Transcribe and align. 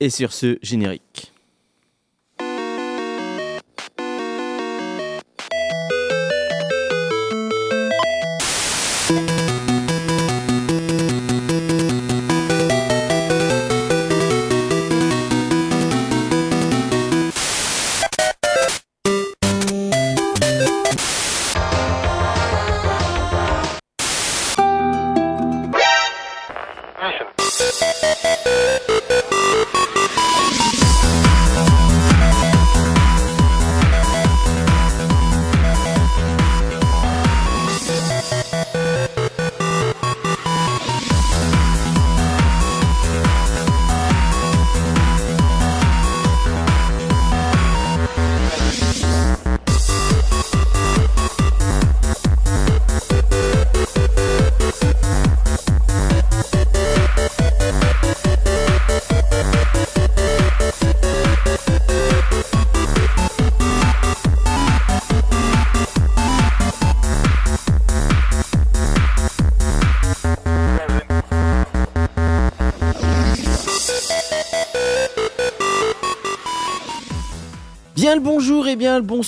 Et 0.00 0.10
sur 0.10 0.32
ce 0.32 0.58
générique. 0.62 1.32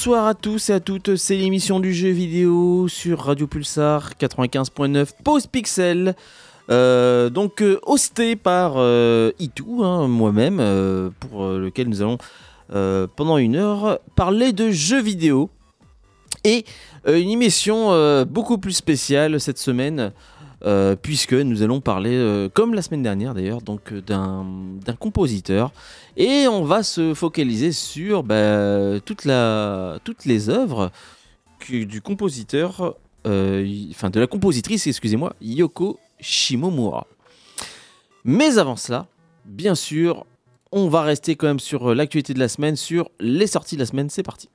Bonsoir 0.01 0.29
à 0.29 0.35
tous 0.35 0.71
et 0.71 0.73
à 0.73 0.81
toutes, 0.81 1.17
c'est 1.17 1.37
l'émission 1.37 1.79
du 1.79 1.93
jeu 1.93 2.09
vidéo 2.09 2.89
sur 2.89 3.21
Radio 3.21 3.47
Pulsar 3.47 4.13
95.9 4.19 5.09
Pause 5.23 5.47
Pixel. 5.47 6.15
Euh, 6.71 7.29
donc 7.29 7.61
euh, 7.61 7.79
hosté 7.83 8.35
par 8.35 8.77
euh, 8.77 9.31
Itou, 9.39 9.85
hein, 9.85 10.09
moi-même, 10.09 10.57
euh, 10.59 11.11
pour 11.21 11.47
lequel 11.47 11.91
nous 11.91 12.01
allons 12.01 12.17
pendant 13.15 13.37
une 13.37 13.57
heure 13.57 13.99
parler 14.17 14.55
de 14.55 14.71
jeux 14.71 15.03
vidéo. 15.03 15.51
Et 16.45 16.65
une 17.07 17.29
émission 17.29 18.25
beaucoup 18.25 18.57
plus 18.57 18.73
spéciale 18.73 19.39
cette 19.39 19.59
semaine, 19.59 20.13
euh, 20.65 20.97
puisque 20.97 21.33
nous 21.33 21.63
allons 21.63 21.81
parler, 21.81 22.15
euh, 22.15 22.49
comme 22.49 22.75
la 22.75 22.83
semaine 22.83 23.03
dernière 23.03 23.35
d'ailleurs, 23.35 23.63
donc 23.63 23.93
euh, 23.93 24.01
d'un 24.03 24.95
compositeur. 24.99 25.73
Et 26.17 26.47
on 26.49 26.65
va 26.65 26.83
se 26.83 27.15
focaliser 27.15 27.73
sur 27.73 28.23
bah, 28.23 29.01
toute 29.05 29.25
la, 29.25 29.99
toutes 30.05 30.25
les 30.25 30.49
œuvres 30.49 30.91
que- 31.59 31.85
du 31.85 32.01
compositeur, 32.03 32.97
enfin 33.25 34.11
de 34.11 34.21
la 34.21 34.27
compositrice, 34.27 34.87
excusez-moi, 34.87 35.35
Yoko 35.41 35.99
Shimomura. 36.21 37.07
Mais 38.25 38.59
avant 38.59 38.77
cela, 38.77 39.07
bien 39.47 39.75
sûr, 39.75 40.27
on 40.73 40.89
va 40.89 41.03
rester 41.03 41.37
quand 41.37 41.47
même 41.47 41.59
sur 41.61 41.95
l'actualité 41.95 42.35
de 42.35 42.39
la 42.39 42.49
semaine, 42.49 42.77
sur 42.77 43.11
les 43.19 43.47
sorties 43.47 43.77
de 43.77 43.81
la 43.81 43.87
semaine. 43.87 44.11
C'est 44.11 44.23
parti. 44.23 44.49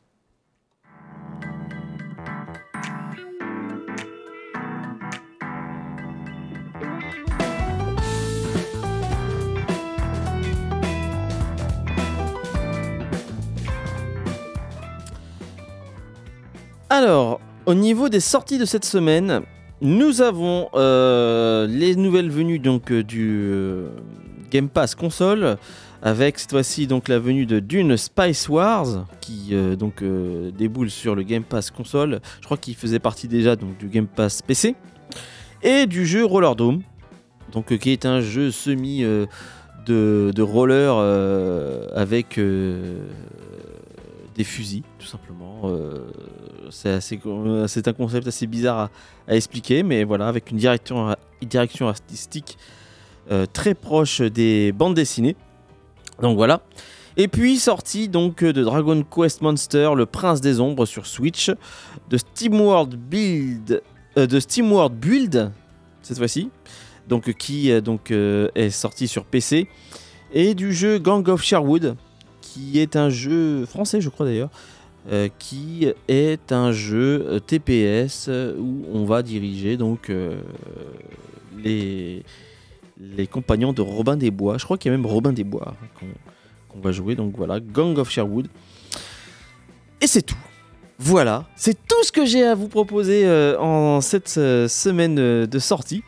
Alors, 16.98 17.42
au 17.66 17.73
niveau 17.73 18.08
des 18.08 18.22
sorties 18.22 18.58
de 18.58 18.64
cette 18.64 18.86
semaine, 18.86 19.42
nous 19.82 20.22
avons 20.22 20.70
euh, 20.76 21.67
les 21.67 21.94
nouvelles 21.98 22.30
venues 22.30 22.58
donc 22.58 22.89
euh, 22.89 23.04
du 23.04 23.50
euh, 23.52 23.89
Game 24.50 24.70
Pass 24.70 24.95
console 24.95 25.58
avec 26.02 26.39
cette 26.39 26.52
fois-ci 26.52 26.88
donc 26.88 27.10
la 27.10 27.20
venue 27.20 27.45
de 27.45 27.60
Dune 27.60 27.98
Spice 27.98 28.48
Wars 28.48 29.08
qui 29.20 29.54
donc 29.78 30.02
déboule 30.58 30.89
sur 30.89 31.16
le 31.16 31.23
Game 31.23 31.44
Pass 31.44 31.70
console. 31.70 32.22
Je 32.39 32.45
crois 32.45 32.55
qu'il 32.55 32.76
faisait 32.76 33.00
partie 33.00 33.28
déjà 33.28 33.58
du 33.58 33.89
Game 33.89 34.08
Pass 34.08 34.42
PC 34.42 34.76
et 35.64 35.88
du 35.88 36.05
jeu 36.05 36.23
Roller 36.23 36.55
Dome 36.55 36.82
donc 37.52 37.78
qui 37.78 37.92
est 37.92 38.05
un 38.05 38.22
jeu 38.22 38.52
semi 38.52 39.04
de, 39.86 40.42
roller 40.42 40.98
avec 41.94 42.39
des 44.36 44.44
fusils 44.44 44.84
tout 45.00 45.08
simplement. 45.08 45.62
Euh, 45.66 46.12
euh, 46.86 47.68
c'est 47.68 47.88
un 47.88 47.94
concept 47.94 48.28
assez 48.28 48.48
bizarre 48.48 48.90
à, 49.28 49.36
expliquer, 49.36 49.84
mais 49.84 50.04
voilà, 50.04 50.28
avec 50.28 50.52
une 50.52 50.58
direction, 50.58 51.88
artistique 51.88 52.58
euh, 53.32 53.46
très 53.52 53.73
proche 53.73 54.22
des 54.22 54.72
bandes 54.72 54.96
dessinées. 54.96 55.36
Donc 56.22 56.36
voilà. 56.36 56.62
Et 57.18 57.28
puis 57.28 57.58
sorti 57.58 58.10
donc 58.10 58.44
de 58.44 58.64
Dragon 58.64 59.04
Quest 59.04 59.42
Monster, 59.42 59.92
le 59.96 60.06
Prince 60.06 60.42
des 60.42 60.60
Ombres 60.60 60.86
sur 60.86 61.06
Switch, 61.06 61.50
de 62.10 62.17
SteamWorld 62.17 62.96
Build, 62.96 63.82
euh, 64.17 64.28
de 64.28 64.40
SteamWorld 64.40 64.94
Build 64.94 65.52
cette 66.02 66.17
fois-ci, 66.17 66.50
donc 67.08 67.34
qui 67.34 67.72
est 67.72 68.70
sorti 68.70 69.08
sur 69.08 69.26
PC, 69.26 69.67
et 70.32 70.54
du 70.54 70.72
jeu 70.72 71.00
Gang 71.00 71.28
of 71.30 71.42
Sherwood, 71.42 71.96
qui 72.55 72.80
est 72.80 72.95
un 72.95 73.10
jeu 73.10 73.66
français, 73.66 73.99
je 73.99 74.08
crois 74.08 74.26
d'ailleurs, 74.26 74.49
euh, 75.11 75.27
qui 75.39 75.88
est 76.08 76.52
un 76.54 76.71
jeu 76.71 77.42
TPS 77.45 78.27
euh, 78.30 78.55
où 78.58 78.86
on 78.93 79.04
va 79.04 79.23
diriger 79.23 79.76
donc 79.76 80.10
euh, 80.10 80.39
les, 81.58 82.23
les 82.98 83.27
compagnons 83.27 83.73
de 83.73 83.82
Robin 83.82 84.16
des 84.16 84.32
Bois. 84.32 84.58
Je 84.58 84.64
crois 84.64 84.77
qu'il 84.77 84.89
y 84.89 84.95
a 84.95 84.98
même 84.98 85.05
Robin 85.05 85.33
des 85.33 85.43
Bois 85.43 85.76
hein, 85.82 86.05
qu'on 86.71 86.80
va 86.80 86.93
jouer. 86.93 87.16
Donc 87.16 87.36
voilà, 87.36 87.60
Gang 87.60 87.98
of 87.98 88.10
Sherwood. 88.10 88.48
Et 89.99 90.08
c'est 90.08 90.22
tout. 90.22 90.37
Voilà, 90.98 91.45
c'est 91.58 91.73
tout 91.73 92.04
ce 92.04 92.11
que 92.14 92.26
j'ai 92.26 92.43
à 92.43 92.55
vous 92.55 92.70
proposer 92.70 93.27
en 93.60 93.99
cette 93.99 94.30
semaine 94.30 95.16
de 95.16 95.60
sortie. 95.60 96.04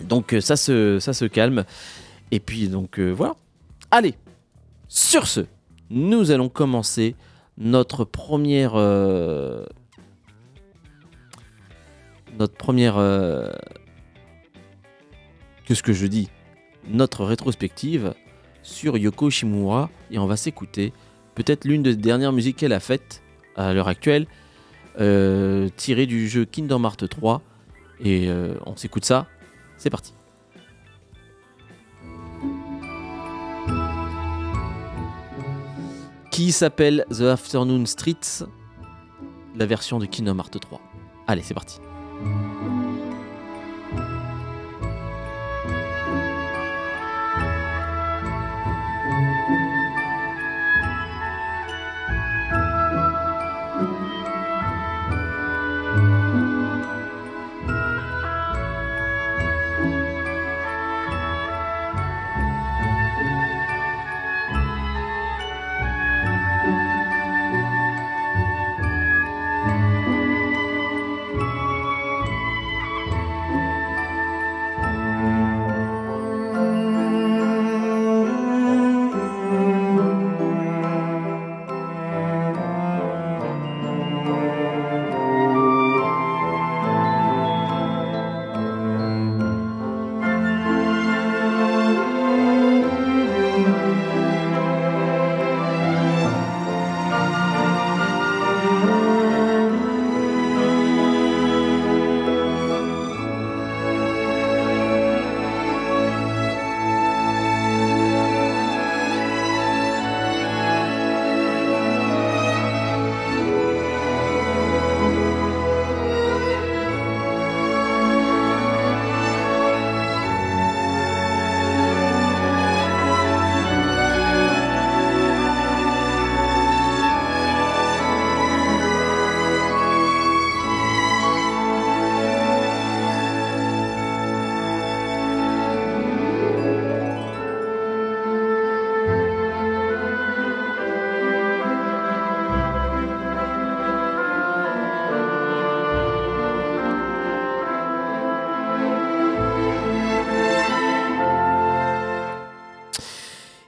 Donc 0.00 0.34
ça, 0.40 0.56
se, 0.56 0.98
ça 0.98 1.12
se 1.12 1.26
calme. 1.26 1.64
Et 2.32 2.40
puis 2.40 2.66
donc 2.66 2.98
voilà. 2.98 3.36
Allez, 3.92 4.14
sur 4.88 5.28
ce, 5.28 5.46
nous 5.90 6.30
allons 6.30 6.48
commencer 6.48 7.16
notre 7.58 8.04
première 8.04 8.72
euh, 8.76 9.64
notre 12.38 12.54
première 12.54 12.96
euh, 12.96 13.50
qu'est-ce 15.66 15.82
que 15.82 15.92
je 15.92 16.06
dis? 16.06 16.30
Notre 16.88 17.24
rétrospective 17.24 18.14
sur 18.62 18.96
Yoko 18.96 19.30
Shimura 19.30 19.90
et 20.10 20.18
on 20.18 20.26
va 20.26 20.36
s'écouter 20.36 20.92
peut-être 21.34 21.64
l'une 21.64 21.82
des 21.82 21.96
dernières 21.96 22.32
musiques 22.32 22.56
qu'elle 22.56 22.72
a 22.72 22.80
faites 22.80 23.22
à 23.56 23.74
l'heure 23.74 23.88
actuelle 23.88 24.26
euh, 25.00 25.68
tirée 25.76 26.06
du 26.06 26.28
jeu 26.28 26.44
Kingdom 26.44 26.84
Hearts 26.84 27.08
3 27.08 27.42
et 28.02 28.30
on 28.64 28.76
s'écoute 28.76 29.04
ça. 29.04 29.26
C'est 29.76 29.90
parti 29.90 30.14
qui 36.30 36.52
s'appelle 36.52 37.04
The 37.10 37.22
Afternoon 37.22 37.86
Streets, 37.86 38.44
la 39.56 39.66
version 39.66 39.98
de 39.98 40.06
Kingdom 40.06 40.38
Hearts 40.38 40.60
3. 40.60 40.80
Allez, 41.26 41.42
c'est 41.42 41.54
parti. 41.54 41.78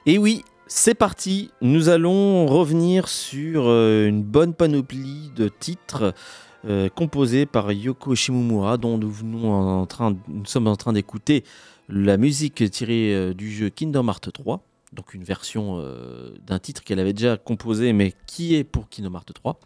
Et 0.05 0.17
oui, 0.17 0.43
c'est 0.67 0.95
parti, 0.95 1.49
nous 1.61 1.87
allons 1.87 2.45
revenir 2.45 3.07
sur 3.07 3.67
euh, 3.67 4.05
une 4.05 4.21
bonne 4.21 4.53
panoplie 4.53 5.31
de 5.33 5.47
titres 5.47 6.13
euh, 6.65 6.89
composés 6.89 7.45
par 7.45 7.71
Yoko 7.71 8.13
Shimomura, 8.13 8.75
dont 8.75 8.97
nous, 8.97 9.13
sommes 10.45 10.67
en 10.67 10.75
train 10.75 10.91
d'écouter 10.91 11.45
la 11.87 12.17
musique 12.17 12.69
tirée 12.69 13.15
euh, 13.15 13.33
du 13.33 13.49
jeu 13.49 13.69
Kingdom 13.69 14.09
Hearts 14.09 14.33
3, 14.33 14.61
donc 14.91 15.13
une 15.13 15.23
version 15.23 15.81
d'un 16.45 16.59
titre 16.59 16.83
qu'elle 16.83 16.99
avait 16.99 17.13
déjà 17.13 17.37
composé, 17.37 17.93
mais 17.93 18.13
qui 18.27 18.55
est 18.55 18.65
pour 18.65 18.89
Kingdom 18.89 19.13
Hearts 19.13 19.33
3. 19.33 19.57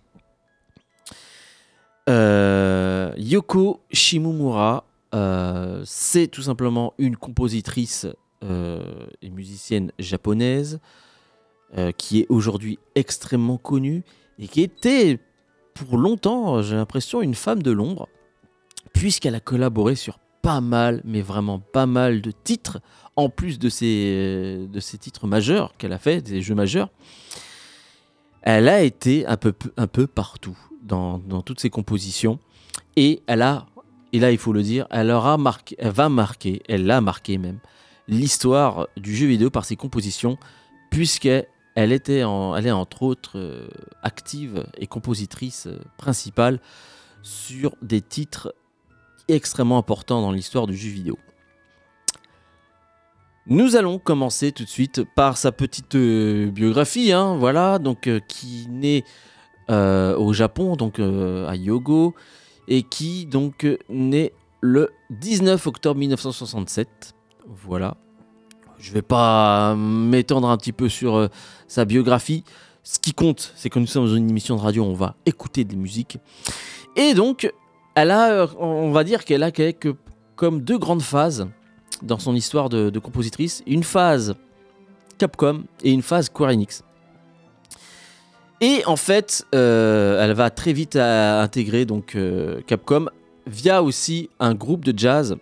Yoko 3.17 3.81
Shimomura, 3.91 4.85
c'est 5.83 6.27
tout 6.27 6.43
simplement 6.43 6.93
une 6.99 7.17
compositrice 7.17 8.05
et 8.41 9.29
musicienne 9.29 9.91
japonaise 9.99 10.79
euh, 11.77 11.91
qui 11.91 12.21
est 12.21 12.27
aujourd'hui 12.29 12.79
extrêmement 12.95 13.57
connue 13.57 14.05
et 14.39 14.47
qui 14.47 14.61
était 14.61 15.19
pour 15.73 15.97
longtemps, 15.97 16.61
j'ai 16.61 16.77
l'impression, 16.77 17.21
une 17.21 17.35
femme 17.35 17.61
de 17.61 17.71
l'ombre, 17.71 18.07
puisqu'elle 18.93 19.35
a 19.35 19.41
collaboré 19.41 19.95
sur 19.95 20.17
pas 20.41 20.61
mal, 20.61 21.01
mais 21.03 21.21
vraiment 21.21 21.59
pas 21.59 21.85
mal 21.85 22.21
de 22.21 22.31
titres, 22.31 22.79
en 23.17 23.27
plus 23.27 23.59
de 23.59 23.67
ces, 23.67 24.65
de 24.71 24.79
ces 24.79 24.97
titres 24.97 25.27
majeurs 25.27 25.75
qu'elle 25.77 25.91
a 25.91 25.99
fait, 25.99 26.21
des 26.21 26.41
jeux 26.41 26.55
majeurs. 26.55 26.89
Elle 28.43 28.69
a 28.69 28.81
été 28.81 29.27
un 29.27 29.35
peu, 29.35 29.53
un 29.75 29.87
peu 29.87 30.07
partout 30.07 30.57
dans, 30.81 31.19
dans 31.19 31.41
toutes 31.41 31.59
ses 31.59 31.69
compositions, 31.69 32.39
et 32.95 33.21
elle 33.27 33.41
a, 33.41 33.65
et 34.13 34.19
là 34.19 34.31
il 34.31 34.37
faut 34.37 34.53
le 34.53 34.63
dire, 34.63 34.87
elle 34.89 35.11
aura 35.11 35.37
marqué, 35.37 35.75
elle 35.79 35.91
va 35.91 36.07
marquer, 36.07 36.61
elle 36.69 36.85
l'a 36.85 37.01
marqué 37.01 37.37
même, 37.37 37.59
l'histoire 38.07 38.87
du 38.97 39.15
jeu 39.15 39.27
vidéo 39.27 39.49
par 39.49 39.65
ses 39.65 39.75
compositions, 39.75 40.37
puisqu'elle 40.89 41.91
était 41.91 42.19
elle 42.19 42.67
est 42.67 42.71
entre 42.71 43.03
autres 43.03 43.37
euh, 43.37 43.67
active 44.01 44.65
et 44.77 44.87
compositrice 44.87 45.67
euh, 45.67 45.79
principale 45.97 46.59
sur 47.21 47.75
des 47.81 48.01
titres 48.01 48.53
extrêmement 49.27 49.77
importants 49.77 50.21
dans 50.21 50.31
l'histoire 50.31 50.67
du 50.67 50.77
jeu 50.77 50.89
vidéo. 50.89 51.17
Nous 53.47 53.75
allons 53.75 53.99
commencer 53.99 54.51
tout 54.51 54.63
de 54.63 54.69
suite 54.69 55.03
par 55.15 55.37
sa 55.37 55.51
petite 55.51 55.95
euh, 55.95 56.49
biographie, 56.49 57.11
hein, 57.11 57.35
voilà, 57.37 57.79
donc 57.79 58.09
qui 58.27 58.67
naît 58.69 59.03
au 59.69 60.31
Japon, 60.31 60.77
donc 60.77 60.97
à 60.99 61.55
Yogo, 61.57 62.15
et 62.69 62.83
qui 62.83 63.25
donc 63.25 63.67
naît 63.89 64.31
le 64.61 64.91
19 65.09 65.67
octobre 65.67 65.99
1967 65.99 67.16
voilà. 67.47 67.95
Je 68.79 68.91
vais 68.91 69.01
pas 69.01 69.75
m'étendre 69.75 70.49
un 70.49 70.57
petit 70.57 70.71
peu 70.71 70.89
sur 70.89 71.15
euh, 71.15 71.27
sa 71.67 71.85
biographie. 71.85 72.43
Ce 72.83 72.99
qui 72.99 73.13
compte, 73.13 73.53
c'est 73.55 73.69
que 73.69 73.79
nous 73.79 73.87
sommes 73.87 74.05
dans 74.05 74.15
une 74.15 74.29
émission 74.29 74.55
de 74.55 74.61
radio, 74.61 74.83
on 74.83 74.93
va 74.93 75.15
écouter 75.25 75.63
des 75.63 75.75
musiques. 75.75 76.17
Et 76.95 77.13
donc, 77.13 77.51
elle 77.95 78.11
a, 78.11 78.31
euh, 78.31 78.47
on 78.59 78.91
va 78.91 79.03
dire 79.03 79.25
qu'elle 79.25 79.43
a 79.43 79.51
quelques, 79.51 79.93
comme 80.35 80.61
deux 80.61 80.77
grandes 80.77 81.01
phases 81.01 81.47
dans 82.01 82.19
son 82.19 82.35
histoire 82.35 82.69
de, 82.69 82.99
compositrice. 82.99 83.63
Une 83.65 83.83
phase 83.83 84.35
Capcom 85.17 85.63
et 85.83 85.91
une 85.91 86.03
phase 86.03 86.25
Square. 86.25 86.51
Et 88.61 88.83
en 88.85 88.95
fait, 88.95 89.45
euh, 89.55 90.23
elle 90.23 90.33
va 90.33 90.49
très 90.49 90.73
vite 90.73 90.95
intégrer 90.95 91.85
donc 91.85 92.15
Capcom 92.67 93.07
via 93.47 93.81
aussi 93.81 94.29
un 94.39 94.53
groupe 94.53 94.85
de 94.85 94.97
jazz 94.97 95.37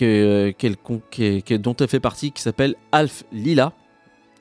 dont 0.00 1.76
elle 1.76 1.88
fait 1.88 2.00
partie, 2.00 2.32
qui 2.32 2.42
s'appelle 2.42 2.74
Alf 2.92 3.24
Lila, 3.32 3.72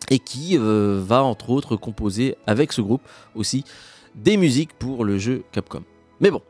et 0.09 0.19
qui 0.19 0.57
euh, 0.57 1.01
va 1.03 1.23
entre 1.23 1.49
autres 1.49 1.75
composer 1.75 2.37
avec 2.45 2.71
ce 2.73 2.81
groupe 2.81 3.01
aussi 3.33 3.63
des 4.13 4.37
musiques 4.37 4.73
pour 4.73 5.03
le 5.03 5.17
jeu 5.17 5.43
Capcom. 5.51 5.83
Mais 6.19 6.31
bon, 6.31 6.41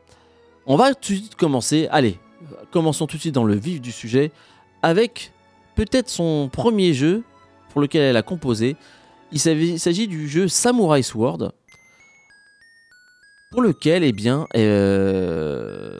on 0.66 0.75
va 0.75 0.94
tout 0.94 1.13
de 1.13 1.18
suite 1.18 1.36
commencer. 1.36 1.88
Allez, 1.92 2.19
commençons 2.72 3.07
tout 3.07 3.18
de 3.18 3.22
suite 3.22 3.36
dans 3.36 3.46
le 3.46 3.56
vif 3.56 3.81
du 3.81 3.92
sujet 3.92 4.31
avec 4.81 5.31
peut-être 5.75 6.10
son 6.10 6.50
premier 6.51 6.94
jeu 6.94 7.24
pour 7.69 7.81
lequel 7.81 8.01
elle 8.01 8.18
a 8.18 8.24
composé. 8.24 8.75
Il 9.32 9.39
s'agit 9.39 10.08
du 10.08 10.30
jeu 10.30 10.48
Samurai 10.48 11.01
Sword, 11.01 11.51
pour 13.51 13.62
lequel, 13.62 14.03
eh 14.03 14.12
bien, 14.12 14.48
euh, 14.56 15.98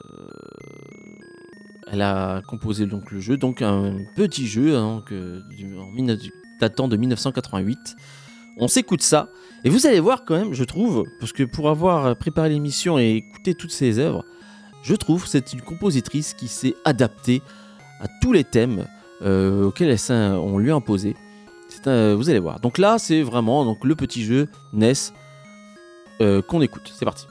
elle 1.92 2.02
a 2.02 2.42
composé 2.48 2.86
donc 2.86 3.12
le 3.12 3.20
jeu, 3.20 3.38
donc 3.38 3.62
un 3.62 3.98
petit 4.16 4.48
jeu 4.48 4.76
hein, 4.76 5.04
datant 6.60 6.88
de 6.88 6.98
1988. 6.98 7.96
On 8.58 8.68
s'écoute 8.68 9.02
ça, 9.02 9.30
et 9.64 9.70
vous 9.70 9.86
allez 9.86 10.00
voir 10.00 10.24
quand 10.26 10.36
même, 10.36 10.54
je 10.54 10.64
trouve, 10.64 11.06
parce 11.20 11.34
que 11.34 11.44
pour 11.44 11.70
avoir 11.70 12.16
préparé 12.16 12.50
l'émission 12.50 12.98
et 12.98 13.16
écouté 13.16 13.54
toutes 13.54 13.72
ses 13.72 14.00
œuvres, 14.00 14.24
je 14.84 14.94
trouve 14.94 15.24
que 15.24 15.30
c'est 15.30 15.54
une 15.54 15.62
compositrice 15.62 16.34
qui 16.34 16.48
s'est 16.48 16.76
adaptée 16.86 17.42
à 18.00 18.08
tous 18.22 18.32
les 18.32 18.44
thèmes 18.44 18.86
euh, 19.24 19.66
auxquels 19.66 19.96
on 20.10 20.58
lui 20.58 20.72
a 20.72 20.76
imposé. 20.76 21.16
vous 21.86 22.30
allez 22.30 22.40
voir. 22.40 22.60
Donc 22.60 22.78
là, 22.78 22.98
c'est 23.00 23.24
vraiment 23.24 23.66
donc, 23.66 23.84
le 23.84 23.96
petit 23.96 24.24
jeu 24.24 24.48
NES 24.74 24.94
euh, 26.22 26.42
qu'on 26.42 26.62
écoute. 26.62 26.92
C'est 26.94 27.06
parti. 27.06 27.26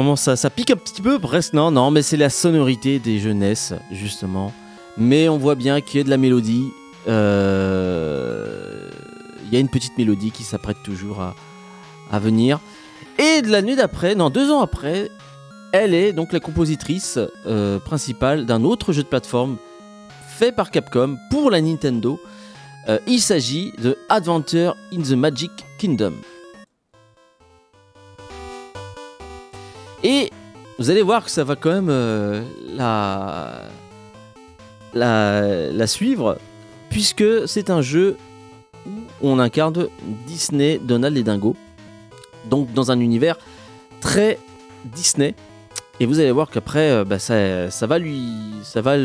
Commence 0.00 0.28
à, 0.28 0.36
ça 0.36 0.48
pique 0.48 0.70
un 0.70 0.76
petit 0.76 1.02
peu, 1.02 1.18
presque. 1.18 1.52
Non, 1.52 1.70
non, 1.70 1.90
mais 1.90 2.00
c'est 2.00 2.16
la 2.16 2.30
sonorité 2.30 2.98
des 2.98 3.18
jeunesses, 3.18 3.74
justement. 3.92 4.50
Mais 4.96 5.28
on 5.28 5.36
voit 5.36 5.56
bien 5.56 5.82
qu'il 5.82 5.98
y 5.98 6.00
a 6.00 6.04
de 6.04 6.08
la 6.08 6.16
mélodie. 6.16 6.70
Euh, 7.06 8.88
il 9.44 9.52
y 9.52 9.58
a 9.58 9.60
une 9.60 9.68
petite 9.68 9.98
mélodie 9.98 10.30
qui 10.30 10.42
s'apprête 10.42 10.78
toujours 10.82 11.20
à, 11.20 12.18
venir. 12.18 12.60
Et 13.18 13.42
de 13.42 13.50
l'année 13.50 13.76
d'après, 13.76 14.14
non, 14.14 14.30
deux 14.30 14.50
ans 14.50 14.62
après, 14.62 15.10
elle 15.74 15.92
est 15.92 16.14
donc 16.14 16.32
la 16.32 16.40
compositrice 16.40 17.18
euh, 17.46 17.78
principale 17.78 18.46
d'un 18.46 18.64
autre 18.64 18.94
jeu 18.94 19.02
de 19.02 19.08
plateforme 19.08 19.58
fait 20.38 20.50
par 20.50 20.70
Capcom 20.70 21.18
pour 21.30 21.50
la 21.50 21.60
Nintendo. 21.60 22.18
Euh, 22.88 22.98
il 23.06 23.20
s'agit 23.20 23.74
de 23.82 23.98
Adventure 24.08 24.78
in 24.94 25.02
the 25.02 25.10
Magic 25.10 25.50
Kingdom. 25.76 26.14
Et 30.02 30.30
vous 30.78 30.90
allez 30.90 31.02
voir 31.02 31.24
que 31.24 31.30
ça 31.30 31.44
va 31.44 31.56
quand 31.56 31.70
même 31.70 31.90
euh, 31.90 32.42
la, 34.94 35.86
suivre, 35.86 36.38
puisque 36.88 37.46
c'est 37.46 37.70
un 37.70 37.82
jeu 37.82 38.16
où 38.86 39.28
on 39.28 39.38
incarne 39.38 39.88
Disney, 40.26 40.80
Donald 40.82 41.16
et 41.16 41.22
Dingo. 41.22 41.54
Donc 42.46 42.72
dans 42.72 42.90
un 42.90 43.00
univers 43.00 43.36
très 44.00 44.38
Disney. 44.86 45.34
Et 46.02 46.06
vous 46.06 46.18
allez 46.18 46.32
voir 46.32 46.48
qu'après, 46.48 46.90
euh, 46.90 47.04
bah, 47.04 47.18
ça, 47.18 47.68
va 47.86 47.98
lui, 47.98 48.24
ça 48.62 48.80
va 48.80 48.96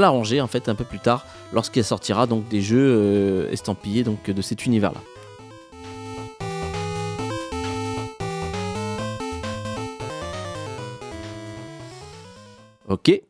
l'arranger 0.00 0.40
en 0.40 0.46
fait 0.46 0.70
un 0.70 0.74
peu 0.74 0.84
plus 0.84 0.98
tard, 0.98 1.26
lorsqu'il 1.52 1.84
sortira 1.84 2.26
donc 2.26 2.48
des 2.48 2.62
jeux 2.62 2.88
euh, 2.90 3.52
estampillés 3.52 4.02
de 4.02 4.42
cet 4.42 4.64
univers-là. 4.64 5.02
Ok. 12.88 13.20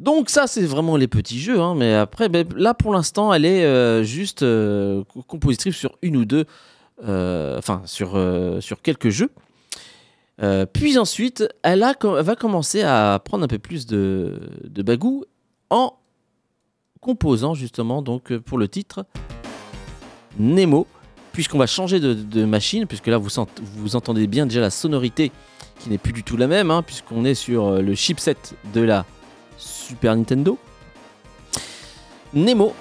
Donc 0.00 0.30
ça, 0.30 0.46
c'est 0.46 0.64
vraiment 0.64 0.96
les 0.96 1.08
petits 1.08 1.38
jeux. 1.38 1.60
Hein, 1.60 1.74
mais 1.74 1.94
après, 1.94 2.28
ben, 2.28 2.46
là, 2.56 2.74
pour 2.74 2.92
l'instant, 2.92 3.32
elle 3.32 3.44
est 3.44 3.64
euh, 3.64 4.02
juste 4.02 4.42
euh, 4.42 5.02
compositrice 5.26 5.76
sur 5.76 5.96
une 6.02 6.16
ou 6.16 6.24
deux... 6.24 6.44
Euh, 7.06 7.56
enfin, 7.58 7.82
sur, 7.84 8.12
quelques 8.82 9.10
jeux. 9.10 9.30
Puis 10.72 10.98
ensuite, 10.98 11.48
elle, 11.62 11.84
va 12.02 12.36
commencer 12.36 12.82
à 12.82 13.20
prendre 13.24 13.44
un 13.44 13.48
peu 13.48 13.58
plus 13.58 13.86
de, 13.86 14.40
de 14.64 14.82
bagou 14.82 15.24
en 15.70 15.94
composant 17.00 17.54
justement 17.54 18.02
donc 18.02 18.36
pour 18.38 18.58
le 18.58 18.66
titre 18.66 19.06
Nemo, 20.38 20.86
puisqu'on 21.32 21.58
va 21.58 21.66
changer 21.66 22.00
de, 22.00 22.44
machine, 22.44 22.86
puisque 22.86 23.06
là 23.06 23.18
vous 23.18 23.96
entendez 23.96 24.26
bien 24.26 24.46
déjà 24.46 24.60
la 24.60 24.70
sonorité 24.70 25.30
qui 25.78 25.90
n'est 25.90 25.98
plus 25.98 26.12
du 26.12 26.22
tout 26.22 26.36
la 26.36 26.46
même, 26.46 26.70
hein, 26.70 26.82
puisqu'on 26.82 27.24
est 27.24 27.34
sur 27.34 27.66
euh, 27.66 27.80
le 27.80 27.94
chipset 27.94 28.36
de 28.72 28.80
la 28.80 29.04
Super 29.56 30.16
Nintendo. 30.16 30.58
Nemo, 32.34 32.74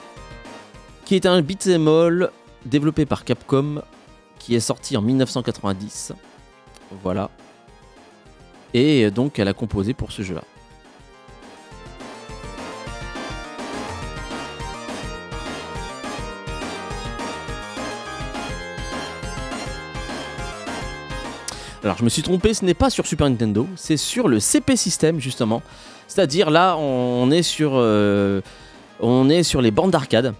qui 1.05 1.15
est 1.15 1.25
un 1.25 1.41
beat'em 1.41 2.29
développé 2.65 3.05
par 3.05 3.23
Capcom, 3.23 3.81
qui 4.39 4.55
est 4.55 4.59
sorti 4.59 4.97
en 4.97 5.01
1990. 5.01 6.13
Voilà. 7.03 7.29
Et 8.73 9.05
euh, 9.05 9.11
donc 9.11 9.39
elle 9.39 9.47
a 9.47 9.53
composé 9.53 9.93
pour 9.93 10.11
ce 10.11 10.21
jeu-là. 10.21 10.43
Alors 21.83 21.97
je 21.97 22.03
me 22.03 22.09
suis 22.09 22.23
trompé, 22.23 22.53
ce 22.53 22.65
n'est 22.65 22.73
pas 22.73 22.89
sur 22.89 23.05
Super 23.05 23.29
Nintendo, 23.29 23.67
c'est 23.75 23.97
sur 23.97 24.27
le 24.27 24.39
CP 24.39 24.75
System 24.75 25.19
justement. 25.19 25.61
C'est-à-dire 26.07 26.49
là, 26.49 26.77
on 26.77 27.29
est 27.31 27.43
sur, 27.43 27.73
euh, 27.75 28.41
on 28.99 29.29
est 29.29 29.43
sur 29.43 29.61
les 29.61 29.71
bandes 29.71 29.91
d'arcade. 29.91 30.33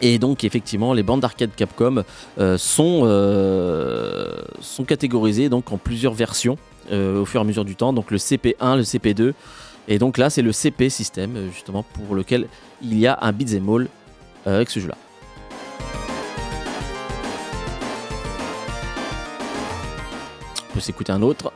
Et 0.00 0.18
donc 0.18 0.44
effectivement, 0.44 0.92
les 0.92 1.02
bandes 1.02 1.20
d'arcade 1.20 1.50
Capcom 1.54 2.02
euh, 2.38 2.58
sont, 2.58 3.02
euh, 3.04 4.32
sont 4.60 4.84
catégorisées 4.84 5.48
donc 5.48 5.70
en 5.72 5.78
plusieurs 5.78 6.14
versions 6.14 6.58
au 6.90 7.24
fur 7.24 7.40
et 7.40 7.42
à 7.42 7.44
mesure 7.44 7.64
du 7.64 7.76
temps. 7.76 7.92
Donc 7.92 8.10
le 8.10 8.18
CP1, 8.18 8.76
le 8.76 8.82
CP2. 8.82 9.32
Et 9.88 9.98
donc 9.98 10.18
là, 10.18 10.28
c'est 10.30 10.42
le 10.42 10.52
CP 10.52 10.90
System 10.90 11.50
justement 11.52 11.82
pour 11.82 12.14
lequel 12.14 12.46
il 12.82 12.98
y 12.98 13.06
a 13.06 13.18
un 13.22 13.32
beat'em 13.32 13.68
all 13.68 13.88
avec 14.44 14.70
ce 14.70 14.80
jeu-là. 14.80 14.96
Peut 20.74 20.80
s'écouter 20.80 21.12
un 21.12 21.22
autre. 21.22 21.52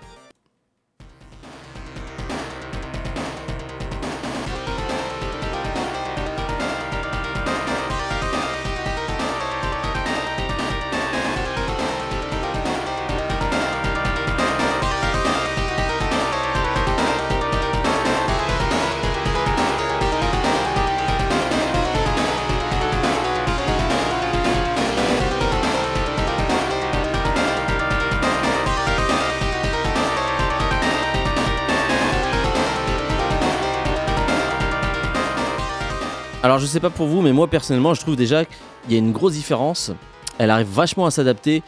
Alors 36.58 36.66
je 36.66 36.72
sais 36.72 36.80
pas 36.80 36.90
pour 36.90 37.06
vous, 37.06 37.20
mais 37.20 37.32
moi 37.32 37.46
personnellement, 37.46 37.94
je 37.94 38.00
trouve 38.00 38.16
déjà 38.16 38.44
qu'il 38.44 38.90
y 38.90 38.96
a 38.96 38.98
une 38.98 39.12
grosse 39.12 39.34
différence. 39.34 39.92
Elle 40.38 40.50
arrive 40.50 40.66
vachement 40.66 41.06
à 41.06 41.12
s'adapter 41.12 41.62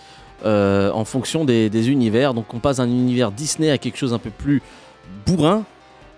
euh, 0.44 0.90
en 0.90 1.04
fonction 1.04 1.44
des, 1.44 1.88
univers. 1.88 2.34
Donc 2.34 2.52
on 2.54 2.58
passe 2.58 2.78
d'un 2.78 2.88
univers 2.88 3.30
Disney 3.30 3.70
à 3.70 3.78
quelque 3.78 3.96
chose 3.96 4.12
un 4.12 4.18
peu 4.18 4.30
plus 4.30 4.62
bourrin. 5.24 5.62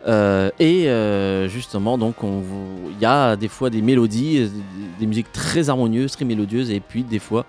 Euh, 0.08 0.48
et 0.58 0.88
euh, 0.88 1.48
justement, 1.48 1.98
donc 1.98 2.14
il 2.22 2.98
y 2.98 3.04
a 3.04 3.36
des 3.36 3.48
fois 3.48 3.68
des 3.68 3.82
mélodies, 3.82 4.50
des, 4.98 5.06
musiques 5.06 5.30
très 5.32 5.68
harmonieuses, 5.68 6.12
très 6.12 6.24
mélodieuses, 6.24 6.70
et 6.70 6.80
puis 6.80 7.02
des 7.02 7.18
fois 7.18 7.44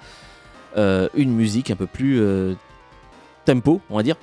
une 0.76 1.32
musique 1.32 1.72
un 1.72 1.78
peu 1.78 1.88
plus 1.88 2.22
tempo, 3.46 3.80
on 3.90 3.96
va 3.96 4.04
dire, 4.04 4.18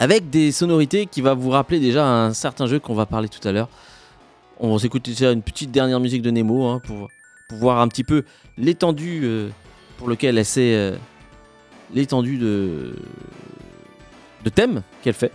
avec 0.00 0.28
des 0.28 0.50
sonorités 0.50 1.06
qui 1.06 1.20
va 1.20 1.34
vous 1.34 1.50
rappeler 1.50 1.78
déjà 1.78 2.04
un 2.04 2.34
certain 2.34 2.66
jeu 2.66 2.80
qu'on 2.80 2.94
va 2.94 3.06
parler 3.06 3.28
tout 3.28 3.46
à 3.46 3.52
l'heure. 3.52 3.68
On 4.58 4.72
va 4.72 4.78
s'écouter 4.78 5.10
déjà 5.10 5.32
une 5.32 5.42
petite 5.42 5.70
dernière 5.70 6.00
musique 6.00 6.22
de 6.22 6.30
Nemo 6.30 6.64
hein, 6.64 6.80
pour, 6.84 7.08
voir 7.50 7.80
un 7.80 7.88
petit 7.88 8.04
peu 8.04 8.24
l'étendue 8.56 9.20
euh, 9.24 9.50
pour 9.98 10.08
lequel 10.08 10.38
elle 10.38 10.44
s'est. 10.44 10.74
euh, 10.74 10.96
l'étendue 11.94 12.38
de 12.38 12.96
thème 14.54 14.82
qu'elle 15.02 15.14
fait. 15.14 15.32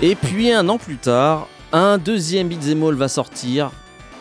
Et 0.00 0.14
puis 0.14 0.52
un 0.52 0.68
an 0.68 0.78
plus 0.78 0.96
tard, 0.96 1.48
un 1.72 1.98
deuxième 1.98 2.46
beat'em 2.46 2.84
all 2.84 2.94
va 2.94 3.08
sortir, 3.08 3.72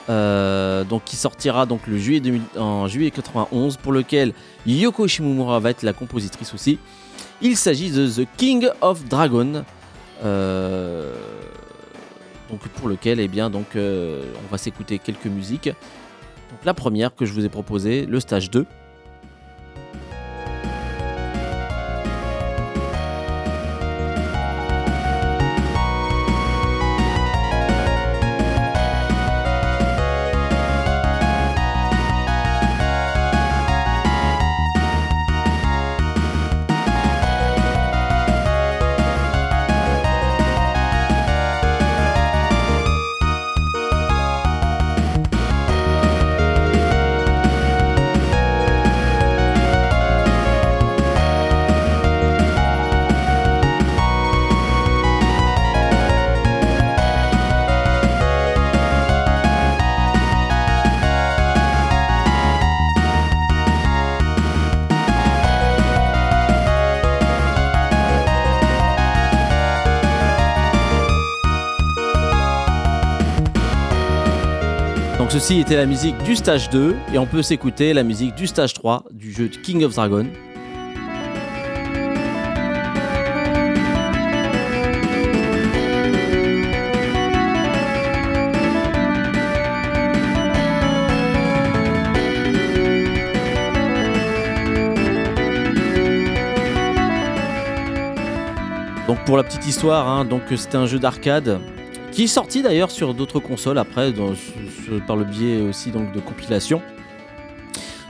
euh, 0.09 0.83
donc 0.83 1.03
qui 1.03 1.15
sortira 1.15 1.67
donc 1.67 1.85
le 1.85 1.99
juillet 1.99 2.19
2000 2.19 2.41
en 2.57 2.87
juillet 2.87 3.11
91, 3.11 3.77
pour 3.77 3.91
lequel 3.91 4.33
Yoko 4.65 5.07
Shimomura 5.07 5.59
va 5.59 5.69
être 5.69 5.83
la 5.83 5.93
compositrice 5.93 6.55
aussi. 6.55 6.79
Il 7.41 7.57
s'agit 7.57 7.91
de 7.91 8.07
The 8.07 8.27
King 8.37 8.69
of 8.81 9.05
Dragon, 9.05 9.63
euh, 10.25 11.13
donc 12.49 12.67
pour 12.69 12.89
lequel 12.89 13.19
eh 13.19 13.27
bien 13.27 13.51
donc 13.51 13.75
euh, 13.75 14.23
on 14.47 14.51
va 14.51 14.57
s'écouter 14.57 14.97
quelques 14.97 15.27
musiques. 15.27 15.69
La 16.65 16.73
première 16.73 17.13
que 17.13 17.23
je 17.25 17.33
vous 17.33 17.45
ai 17.45 17.49
proposée, 17.49 18.07
le 18.07 18.19
stage 18.19 18.49
2. 18.49 18.65
La 75.69 75.85
musique 75.85 76.17
du 76.23 76.35
stage 76.35 76.69
2 76.69 76.95
et 77.13 77.17
on 77.19 77.27
peut 77.27 77.43
s'écouter 77.43 77.93
la 77.93 78.03
musique 78.03 78.33
du 78.35 78.47
stage 78.47 78.73
3 78.73 79.03
du 79.11 79.31
jeu 79.31 79.47
King 79.47 79.83
of 79.83 79.93
Dragon. 79.93 80.25
Donc 99.05 99.19
pour 99.25 99.37
la 99.37 99.43
petite 99.43 99.67
histoire, 99.67 100.07
hein, 100.07 100.25
c'était 100.55 100.77
un 100.77 100.87
jeu 100.87 100.97
d'arcade 100.97 101.59
qui 102.17 102.23
est 102.23 102.25
sorti 102.27 102.63
d'ailleurs 102.63 102.89
sur 102.89 103.13
d'autres 103.13 103.39
consoles 103.39 103.77
après, 103.77 104.11
par 105.05 105.15
le 105.17 105.23
biais 105.23 105.61
aussi 105.61 105.91
donc 105.91 106.11
de 106.13 106.19
compilation. 106.19 106.81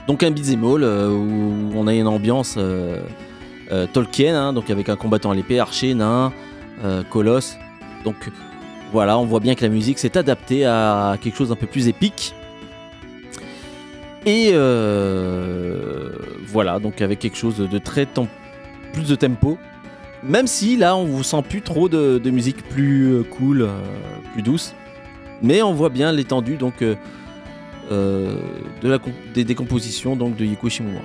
Donc 0.06 0.22
un 0.22 0.30
beat'em 0.30 0.64
euh, 0.64 1.10
où 1.10 1.72
on 1.74 1.86
a 1.86 1.92
une 1.92 2.06
ambiance 2.06 2.54
euh, 2.56 3.02
euh, 3.70 3.86
Tolkien, 3.92 4.34
hein, 4.34 4.52
donc 4.54 4.70
avec 4.70 4.88
un 4.88 4.96
combattant 4.96 5.30
à 5.30 5.34
l'épée, 5.34 5.60
archer, 5.60 5.92
nain, 5.92 6.32
colosse. 7.10 7.58
Donc 8.02 8.16
voilà, 8.92 9.18
on 9.18 9.26
voit 9.26 9.40
bien 9.40 9.54
que 9.54 9.62
la 9.62 9.68
musique 9.68 9.98
s'est 9.98 10.16
adaptée 10.16 10.64
à 10.64 11.18
quelque 11.20 11.36
chose 11.36 11.50
d'un 11.50 11.56
peu 11.56 11.66
plus 11.66 11.86
épique. 11.86 12.34
Et 14.24 14.52
voilà, 16.46 16.78
donc 16.78 17.02
avec 17.02 17.18
quelque 17.18 17.36
chose 17.36 17.58
de 17.58 17.78
très 17.78 18.06
plus 18.94 19.06
de 19.06 19.16
tempo. 19.16 19.58
Même 20.22 20.46
si 20.48 20.76
là, 20.76 20.96
on 20.96 21.04
vous 21.04 21.22
sent 21.22 21.42
plus 21.48 21.62
trop 21.62 21.88
de, 21.88 22.30
musique 22.30 22.62
plus 22.68 23.14
euh, 23.14 23.22
cool, 23.22 23.62
euh, 23.62 23.80
plus 24.32 24.42
douce. 24.42 24.74
Mais 25.42 25.62
on 25.62 25.72
voit 25.72 25.90
bien 25.90 26.10
l'étendue 26.10 26.56
donc 26.56 26.82
euh, 26.82 26.96
de 27.90 28.88
la 28.88 28.98
des, 29.32 29.44
des 29.44 29.54
compositions 29.54 30.16
donc 30.16 30.36
de 30.36 30.44
Yoko 30.44 30.68
Shimomura. 30.68 31.04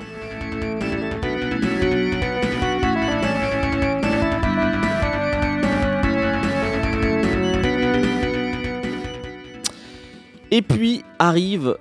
Et 10.49 10.61
puis 10.61 11.03
arrive 11.19 11.77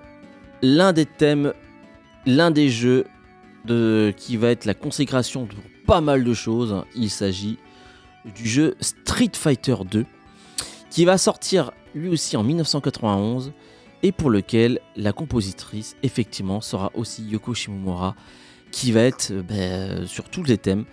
l'un 0.62 0.92
des 0.92 1.06
thèmes, 1.06 1.52
l'un 2.26 2.50
des 2.50 2.68
jeux 2.68 3.06
qui 3.66 4.36
va 4.36 4.48
être 4.48 4.64
la 4.64 4.74
consécration 4.74 5.44
de 5.44 5.54
pas 5.86 6.00
mal 6.00 6.24
de 6.24 6.34
choses. 6.34 6.84
Il 6.94 7.10
s'agit 7.10 7.58
du 8.24 8.48
jeu 8.48 8.74
Street 8.80 9.32
Fighter 9.34 9.76
2 9.90 10.04
qui 10.90 11.04
va 11.04 11.18
sortir 11.18 11.72
lui 11.94 12.08
aussi 12.08 12.36
en 12.36 12.42
1991 12.42 13.52
et 14.02 14.12
pour 14.12 14.30
lequel 14.30 14.80
la 14.96 15.12
compositrice 15.12 15.96
effectivement 16.02 16.60
sera 16.60 16.90
aussi 16.94 17.22
Yoko 17.24 17.54
Shimomura 17.54 18.14
qui 18.70 18.92
va 18.92 19.02
être 19.02 19.32
euh, 19.32 19.42
ben, 19.42 20.06
sur 20.06 20.28
tous 20.28 20.44
les 20.44 20.58
thèmes 20.58 20.84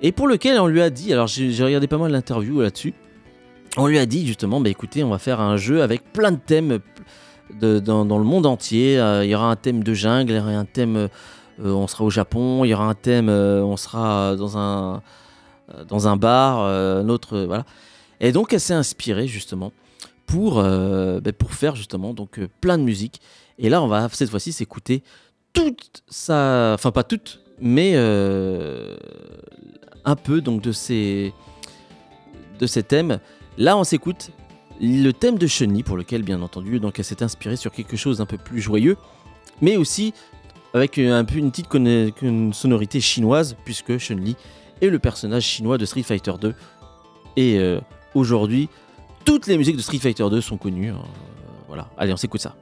et 0.00 0.12
pour 0.12 0.28
lequel 0.28 0.58
on 0.60 0.66
lui 0.66 0.80
a 0.80 0.90
dit, 0.90 1.12
alors 1.12 1.26
j'ai 1.26 1.64
regardé 1.64 1.88
pas 1.88 1.98
mal 1.98 2.12
d'interviews 2.12 2.60
là-dessus, 2.60 2.94
on 3.76 3.86
lui 3.86 3.98
a 3.98 4.06
dit 4.06 4.26
justement, 4.26 4.60
bah 4.60 4.70
écoutez, 4.70 5.02
on 5.02 5.10
va 5.10 5.18
faire 5.18 5.40
un 5.40 5.56
jeu 5.56 5.82
avec 5.82 6.12
plein 6.12 6.32
de 6.32 6.38
thèmes 6.38 6.78
de- 7.60 7.78
dans, 7.80 8.18
le 8.18 8.24
monde 8.24 8.46
entier. 8.46 8.98
Euh, 8.98 9.24
il 9.24 9.30
y 9.30 9.34
aura 9.34 9.50
un 9.50 9.56
thème 9.56 9.82
de 9.82 9.94
jungle, 9.94 10.32
il 10.32 10.36
y 10.36 10.40
aura 10.40 10.50
un 10.50 10.64
thème, 10.64 10.96
euh, 10.96 11.08
on 11.62 11.86
sera 11.86 12.04
au 12.04 12.10
Japon, 12.10 12.64
il 12.64 12.68
y 12.68 12.74
aura 12.74 12.86
un 12.88 12.94
thème, 12.94 13.28
euh, 13.28 13.62
on 13.62 13.76
sera 13.76 14.36
dans 14.36 14.58
un, 14.58 15.02
euh, 15.74 15.84
dans 15.84 16.08
un 16.08 16.16
bar, 16.16 16.60
euh, 16.60 17.02
un 17.02 17.08
autre, 17.08 17.36
euh, 17.36 17.46
voilà. 17.46 17.64
Et 18.20 18.32
donc 18.32 18.52
elle 18.52 18.60
s'est 18.60 18.74
inspirée 18.74 19.26
justement 19.26 19.72
pour, 20.26 20.58
euh, 20.58 21.20
bah, 21.20 21.32
pour 21.32 21.52
faire 21.52 21.76
justement 21.76 22.14
donc 22.14 22.38
euh, 22.38 22.48
plein 22.60 22.78
de 22.78 22.82
musique. 22.82 23.20
Et 23.58 23.68
là, 23.68 23.82
on 23.82 23.88
va 23.88 24.08
cette 24.10 24.30
fois-ci 24.30 24.52
s'écouter 24.52 25.02
toute 25.52 26.02
sa, 26.08 26.72
enfin 26.74 26.92
pas 26.92 27.02
toute, 27.02 27.40
mais 27.60 27.92
euh, 27.94 28.96
un 30.04 30.16
peu 30.16 30.40
donc 30.40 30.62
de 30.62 30.72
ces, 30.72 31.32
de 32.60 32.66
thèmes. 32.66 33.18
Là, 33.56 33.76
on 33.76 33.84
s'écoute 33.84 34.30
le 34.80 35.10
thème 35.10 35.38
de 35.38 35.46
Chun-Li, 35.48 35.82
pour 35.82 35.96
lequel, 35.96 36.22
bien 36.22 36.40
entendu, 36.40 36.78
donc 36.78 37.00
elle 37.00 37.04
s'est 37.04 37.22
inspirée 37.22 37.56
sur 37.56 37.72
quelque 37.72 37.96
chose 37.96 38.18
d'un 38.18 38.26
peu 38.26 38.38
plus 38.38 38.60
joyeux, 38.60 38.96
mais 39.60 39.76
aussi 39.76 40.14
avec 40.74 40.98
un 40.98 41.24
peu 41.24 41.36
une 41.36 41.50
petite 41.50 41.68
sonorité 42.54 43.00
chinoise, 43.00 43.56
puisque 43.64 43.98
Chun-Li 43.98 44.36
est 44.80 44.88
le 44.88 44.98
personnage 44.98 45.44
chinois 45.44 45.78
de 45.78 45.84
Street 45.84 46.02
Fighter 46.02 46.32
2. 46.40 46.54
Et 47.36 47.58
euh, 47.58 47.80
aujourd'hui, 48.14 48.68
toutes 49.24 49.46
les 49.46 49.56
musiques 49.58 49.76
de 49.76 49.82
Street 49.82 49.98
Fighter 49.98 50.28
2 50.30 50.40
sont 50.40 50.56
connues. 50.56 50.90
hein. 50.90 51.02
voilà, 51.66 51.88
allez, 51.96 52.12
on 52.12 52.16
s'écoute 52.16 52.40
ça. 52.40 52.54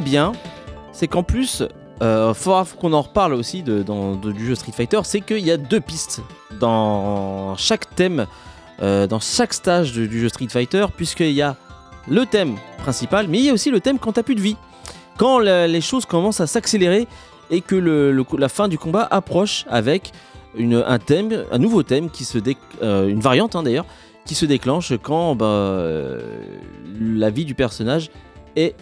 Bien, 0.00 0.32
c'est 0.92 1.08
qu'en 1.08 1.22
plus, 1.22 1.62
euh, 2.02 2.34
faudra 2.34 2.64
qu'on 2.78 2.92
en 2.92 3.02
reparle 3.02 3.34
aussi 3.34 3.62
de, 3.62 3.82
dans, 3.82 4.14
du 4.16 4.46
jeu 4.46 4.54
Street 4.54 4.72
Fighter, 4.72 5.00
c'est 5.04 5.20
qu'il 5.20 5.44
y 5.44 5.50
a 5.50 5.56
deux 5.56 5.80
pistes 5.80 6.22
dans 6.60 7.56
chaque 7.56 7.94
thème, 7.94 8.26
euh, 8.82 9.06
dans 9.06 9.20
chaque 9.20 9.52
stage 9.54 9.92
du 9.92 10.20
jeu 10.20 10.28
Street 10.28 10.48
Fighter, 10.48 10.86
puisqu'il 10.96 11.32
y 11.32 11.42
a 11.42 11.56
le 12.08 12.24
thème 12.26 12.56
principal, 12.78 13.26
mais 13.28 13.38
il 13.38 13.44
y 13.44 13.50
a 13.50 13.52
aussi 13.52 13.70
le 13.70 13.80
thème 13.80 13.98
quand 13.98 14.12
t'as 14.12 14.22
plus 14.22 14.34
de 14.36 14.40
vie. 14.40 14.56
Quand 15.16 15.38
les 15.38 15.80
choses 15.80 16.04
commencent 16.04 16.40
à 16.40 16.46
s'accélérer 16.46 17.08
et 17.50 17.60
que 17.62 17.74
la 18.38 18.48
fin 18.48 18.68
du 18.68 18.76
combat 18.78 19.06
approche 19.10 19.64
avec 19.68 20.12
un 20.58 20.98
thème, 20.98 21.44
un 21.50 21.58
nouveau 21.58 21.82
thème 21.82 22.10
qui 22.10 22.24
se 22.24 22.38
dé- 22.38 22.56
euh, 22.82 23.08
une 23.08 23.20
variante 23.20 23.56
hein, 23.56 23.62
d'ailleurs, 23.62 23.86
qui 24.24 24.34
se 24.34 24.44
déclenche 24.46 24.92
quand 25.02 25.34
bah, 25.36 25.46
euh, 25.46 26.20
la 27.00 27.30
vie 27.30 27.44
du 27.44 27.54
personnage 27.54 28.10
est 28.56 28.74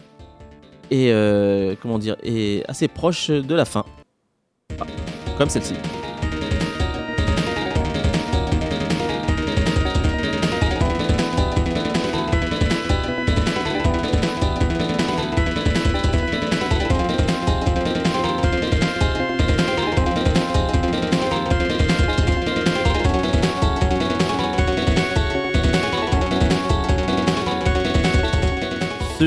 et 0.95 1.11
euh, 1.11 1.75
comment 1.83 1.99
dire 1.99 2.17
est 2.23 2.65
assez 2.71 2.87
proche 2.87 3.29
de 3.29 3.55
la 3.55 3.65
fin. 3.65 3.85
Comme 5.37 5.49
celle-ci. 5.49 5.75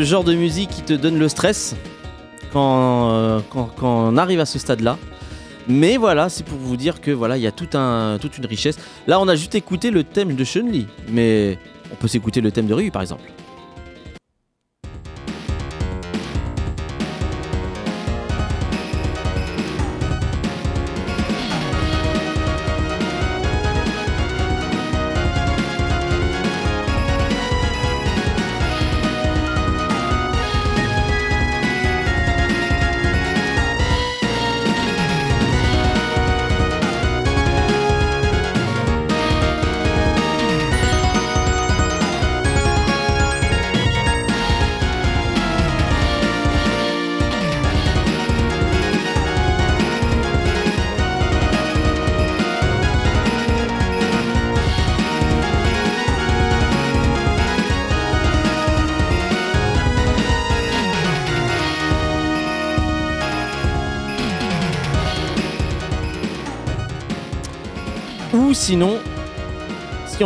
Genre 0.04 0.24
de 0.24 0.36
musique 0.36 0.70
qui 0.70 0.84
te 0.84 0.94
donne 0.94 1.18
le 1.18 1.28
stress 1.28 1.76
quand, 2.54 3.10
euh, 3.12 3.40
quand, 3.50 3.70
quand 3.76 4.10
on 4.14 4.18
arrive 4.18 4.40
à 4.40 4.46
ce 4.46 4.60
stade-là. 4.60 4.98
Mais 5.68 5.98
voilà, 5.98 6.30
c'est 6.30 6.46
pour 6.46 6.58
vous 6.58 6.78
dire 6.78 7.02
que 7.02 7.12
voilà, 7.12 7.36
il 7.36 7.44
y 7.44 7.48
a 7.48 7.52
tout 7.52 7.68
un, 7.74 8.18
toute 8.22 8.38
une 8.38 8.46
richesse. 8.46 8.78
Là, 9.06 9.20
on 9.20 9.28
a 9.28 9.36
juste 9.36 9.56
écouté 9.56 9.92
le 9.92 10.04
thème 10.04 10.36
de 10.36 10.44
Chun-Li, 10.44 10.88
mais 11.10 11.58
on 11.92 11.96
peut 11.96 12.08
s'écouter 12.08 12.40
le 12.42 12.52
thème 12.52 12.68
de 12.68 12.74
Ryu 12.74 12.92
par 12.92 13.02
exemple. 13.02 13.30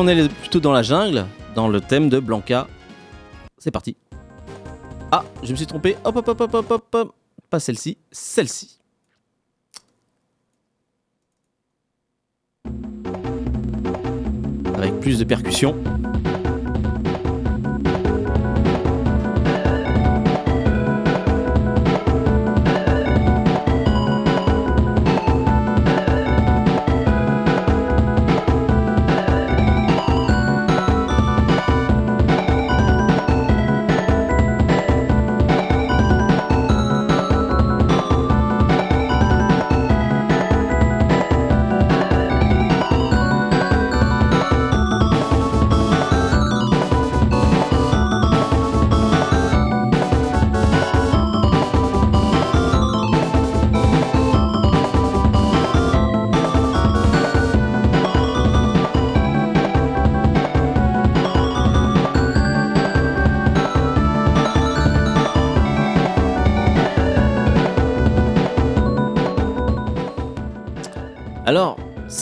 On 0.01 0.07
est 0.07 0.27
plutôt 0.27 0.59
dans 0.59 0.71
la 0.71 0.81
jungle, 0.81 1.27
dans 1.53 1.67
le 1.67 1.79
thème 1.79 2.09
de 2.09 2.19
Blanca, 2.19 2.67
c'est 3.59 3.69
parti. 3.69 3.95
Ah, 5.11 5.23
je 5.43 5.51
me 5.51 5.55
suis 5.55 5.67
trompé. 5.67 5.95
Hop, 6.03 6.15
hop, 6.15 6.27
hop, 6.27 6.41
hop, 6.41 6.71
hop, 6.71 6.95
hop, 6.95 7.15
pas 7.51 7.59
celle-ci, 7.59 7.99
celle-ci. 8.11 8.79
Avec 14.75 14.99
plus 15.01 15.19
de 15.19 15.23
percussions. 15.23 15.75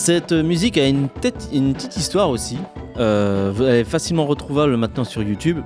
Cette 0.10 0.32
musique 0.32 0.80
a 0.80 0.88
une, 0.88 1.08
petite 1.08 1.96
histoire 1.96 2.32
aussi. 2.32 2.58
Euh, 2.98 3.54
elle 3.60 3.76
est 3.76 3.84
facilement 3.84 4.26
retrouvable 4.26 4.76
maintenant 4.76 5.04
sur 5.04 5.22
YouTube. 5.22 5.60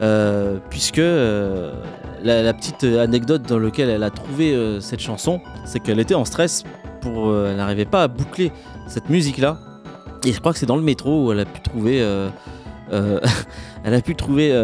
euh, 0.00 0.56
puisque 0.70 0.98
euh, 0.98 1.74
la, 2.22 2.54
petite 2.54 2.84
anecdote 2.84 3.42
dans 3.42 3.58
laquelle 3.58 3.90
elle 3.90 4.02
a 4.02 4.08
trouvé 4.08 4.56
cette 4.80 5.00
chanson, 5.00 5.42
c'est 5.66 5.80
qu'elle 5.80 6.00
était 6.00 6.14
en 6.14 6.24
stress 6.24 6.64
pour. 7.02 7.36
elle 7.36 7.56
n'arrivait 7.56 7.84
pas 7.84 8.04
à 8.04 8.08
boucler 8.08 8.50
cette 8.88 9.10
musique-là. 9.10 9.58
Et 10.24 10.32
je 10.32 10.40
crois 10.40 10.54
que 10.54 10.58
c'est 10.58 10.64
dans 10.64 10.76
le 10.76 10.82
métro 10.82 11.26
où 11.26 11.32
elle 11.32 11.40
a 11.40 11.44
pu 11.44 11.60
trouver. 11.60 11.98
elle 12.90 13.94
a 13.94 14.00
pu 14.00 14.14
trouver. 14.16 14.54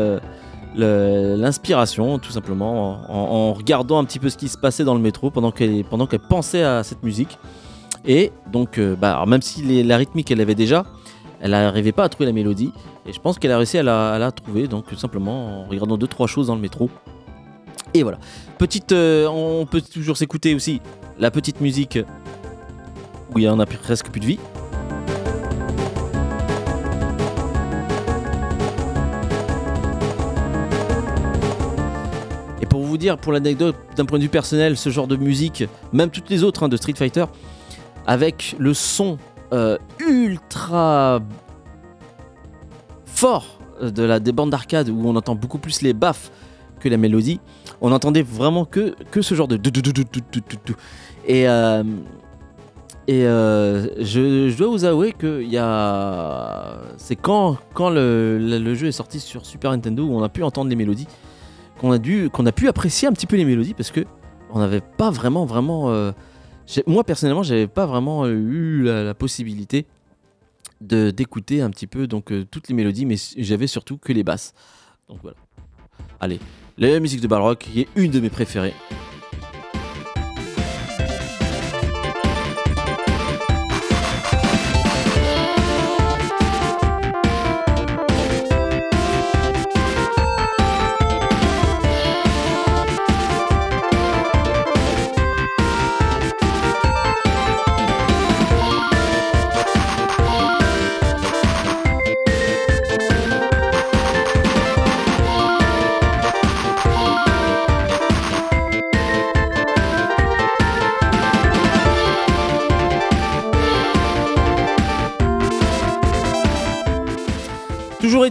l'inspiration 0.75 2.19
tout 2.19 2.33
simplement 2.33 3.03
en, 3.11 3.53
regardant 3.53 3.99
un 3.99 4.05
petit 4.05 4.19
peu 4.19 4.31
ce 4.31 4.39
qui 4.39 4.49
se 4.49 4.57
passait 4.57 4.85
dans 4.85 4.95
le 4.95 5.01
métro 5.01 5.31
pendant 5.31 5.53
qu'elle 5.53 5.85
pensait 6.31 6.63
à 6.63 6.83
cette 6.83 7.03
musique 7.03 7.37
et 8.05 8.33
donc, 8.51 8.79
euh, 8.79 8.97
bah, 8.97 9.23
même 9.27 9.43
si 9.43 9.83
la 9.83 9.97
rythmique 9.97 10.31
elle 10.31 10.41
avait 10.41 10.55
déjà, 10.55 10.85
elle 11.41 11.53
n'arrivait 11.53 11.93
pas 11.93 12.05
à 12.05 12.09
trouver 12.09 12.27
la 12.27 12.33
mélodie. 12.33 12.73
Et 13.07 13.13
je 13.13 13.21
pense 13.21 13.39
qu'elle 13.39 13.53
a 13.53 13.57
réussi 13.57 13.79
à 13.79 13.83
la, 13.83 14.33
trouver, 14.33 14.69
donc 14.69 14.87
simplement 14.97 15.63
en 15.63 15.69
regardant 15.69 15.97
deux 15.97 16.07
trois 16.07 16.27
choses 16.27 16.49
dans 16.49 16.55
le 16.55 16.61
métro. 16.61 16.91
Et 17.95 18.03
voilà. 18.03 18.19
Petite, 18.59 18.93
euh, 18.93 19.27
on 19.27 19.67
peut 19.67 19.81
toujours 19.81 20.17
s'écouter 20.17 20.55
aussi 20.55 20.81
la 21.19 21.31
petite 21.31 21.61
musique 21.61 21.99
où 23.35 23.39
il 23.39 23.45
y 23.45 23.49
en 23.49 23.61
a 23.61 23.67
presque 23.67 24.09
plus 24.09 24.21
de 24.21 24.27
vie. 24.27 24.39
Et 32.61 32.67
pour 32.67 32.83
vous 32.83 32.97
dire, 32.97 33.19
pour 33.19 33.33
l'anecdote, 33.33 33.77
d'un 33.97 34.05
point 34.05 34.19
de 34.19 34.25
vue 34.25 34.29
personnel, 34.29 34.77
ce 34.77 34.91
genre 34.91 35.07
de 35.07 35.17
musique, 35.17 35.65
même 35.93 36.11
toutes 36.11 36.31
les 36.31 36.45
autres 36.45 36.63
hein, 36.63 36.69
de 36.69 36.77
Street 36.77 36.95
Fighter, 36.97 37.25
avec 38.07 38.57
le 38.59 38.75
son 38.75 39.19
euh, 39.53 39.79
ultra 40.01 41.21
fort 43.07 43.59
de 43.81 44.03
la, 44.03 44.21
des 44.21 44.33
bandes 44.33 44.51
d'arcade 44.51 44.89
où 44.89 45.03
on 45.05 45.17
entend 45.17 45.35
beaucoup 45.35 45.59
plus 45.59 45.83
les 45.83 45.93
baffes 45.93 46.31
que 46.81 46.89
la 46.89 46.97
mélodie, 46.97 47.41
on 47.81 47.93
entendait 47.93 48.23
vraiment 48.23 48.65
que, 48.65 48.95
que 49.11 49.23
ce 49.23 49.35
genre 49.35 49.49
de. 49.49 49.57
Et, 51.27 51.49
euh, 51.49 51.83
et 53.07 53.25
euh, 53.27 53.87
je, 53.99 54.49
je 54.51 54.57
dois 54.57 54.69
vous 54.69 54.85
avouer 54.85 55.13
que 55.13 55.43
y 55.43 55.59
a. 55.59 56.79
C'est 56.97 57.17
quand, 57.17 57.57
quand 57.75 57.91
le, 57.91 58.39
le- 58.39 58.59
le 58.59 58.75
jeu 58.75 58.89
est 58.89 58.93
sorti 58.93 59.21
sur 59.21 59.47
Super 59.47 59.71
Nintendo 59.73 60.05
où 60.05 60.13
on 60.17 60.23
a 60.23 60.29
pu 60.29 60.43
entendre 60.43 60.71
les 60.71 60.77
mélodies, 60.77 61.07
qu'on 61.81 61.93
a, 61.93 61.99
dû, 61.99 62.31
qu'on 62.31 62.47
a 62.47 62.53
pu 62.53 62.67
apprécier 62.69 63.07
un 63.09 63.13
petit 63.13 63.27
peu 63.27 63.37
les 63.37 63.45
mélodies 63.45 63.75
parce 63.75 63.91
que 63.91 64.05
on 64.53 64.59
n'avait 64.59 64.81
pas 64.83 65.11
vraiment, 65.11 65.45
vraiment. 65.45 65.89
Moi 66.87 67.05
personnellement, 67.05 67.43
j'avais 67.43 67.67
pas 67.67 67.87
vraiment 67.87 68.25
euh, 68.25 68.33
eu 68.33 68.83
la, 68.83 69.15
possibilité 69.15 69.87
d'écouter 70.81 71.61
un 71.61 71.71
petit 71.71 71.87
peu 71.87 72.09
donc 72.09 72.33
euh, 72.33 72.45
toutes 72.51 72.69
les 72.69 72.75
mélodies, 72.75 73.07
mais 73.07 73.17
j'avais 73.37 73.67
surtout 73.67 73.99
que 73.99 74.13
les 74.13 74.25
basses. 74.25 74.53
Donc 75.09 75.19
voilà. 75.23 75.37
Allez, 76.21 76.41
la 76.79 76.99
musique 77.01 77.21
de 77.21 77.29
Balrog 77.29 77.59
qui 77.59 77.81
est 77.81 77.89
une 77.97 78.11
de 78.11 78.21
mes 78.21 78.31
préférées. 78.31 78.75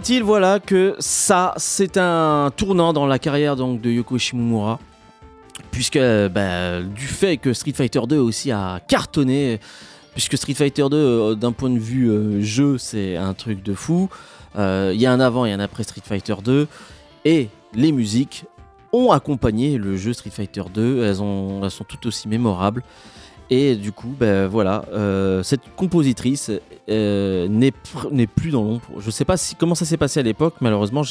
Est-il, 0.02 0.24
voilà, 0.24 0.60
que 0.60 0.96
ça, 0.98 1.54
c'est 1.58 1.96
un 1.96 2.52
tournant 2.58 2.92
dans 2.92 3.06
la 3.06 3.20
carrière 3.20 3.56
donc, 3.56 3.82
de 3.82 3.92
Yoko 3.92 4.18
Shimomura. 4.18 4.80
Puisque, 5.70 6.00
bah, 6.00 6.82
du 6.82 7.06
fait 7.06 7.38
que 7.38 7.54
Street 7.54 7.74
Fighter 7.74 8.02
2 8.10 8.18
aussi 8.18 8.52
a 8.52 8.80
cartonné, 8.88 9.60
puisque 10.14 10.38
Street 10.38 10.56
Fighter 10.56 10.88
2, 10.90 10.98
euh, 10.98 11.36
d'un 11.36 11.52
point 11.52 11.70
de 11.70 11.78
vue 11.78 12.10
euh, 12.10 12.42
jeu, 12.42 12.80
c'est 12.80 13.16
un 13.16 13.36
truc 13.36 13.62
de 13.62 13.76
fou. 13.76 14.10
Euh, 14.58 14.92
Il 14.96 15.00
y 15.00 15.06
a 15.06 15.12
un 15.12 15.20
avant 15.20 15.46
et 15.46 15.52
un 15.52 15.60
après 15.60 15.84
Street 15.84 16.02
Fighter 16.04 16.36
2. 16.44 16.68
Et 17.26 17.50
les 17.76 17.92
musiques 17.92 18.46
ont 18.94 19.12
accompagné 19.12 19.78
le 19.78 19.98
jeu 19.98 20.14
Street 20.14 20.32
Fighter 20.32 20.64
2. 20.74 21.04
Elles, 21.04 21.10
elles 21.64 21.72
sont 21.72 21.84
toutes 21.88 22.08
aussi 22.08 22.28
mémorables. 22.28 22.82
Et 23.54 23.76
du 23.76 23.92
coup, 23.92 24.16
ben 24.18 24.48
voilà, 24.48 24.86
euh, 24.94 25.44
cette 25.44 25.76
compositrice 25.76 26.50
euh, 26.90 27.50
n'est 27.50 28.28
plus 28.28 28.50
dans 28.50 28.64
l'ombre. 28.64 28.86
Je 28.98 29.12
sais 29.12 29.26
pas 29.26 29.36
comment 29.60 29.76
ça 29.76 29.84
s'est 29.84 29.98
passé 29.98 30.22
à 30.22 30.24
l'époque, 30.24 30.56
malheureusement. 30.62 31.02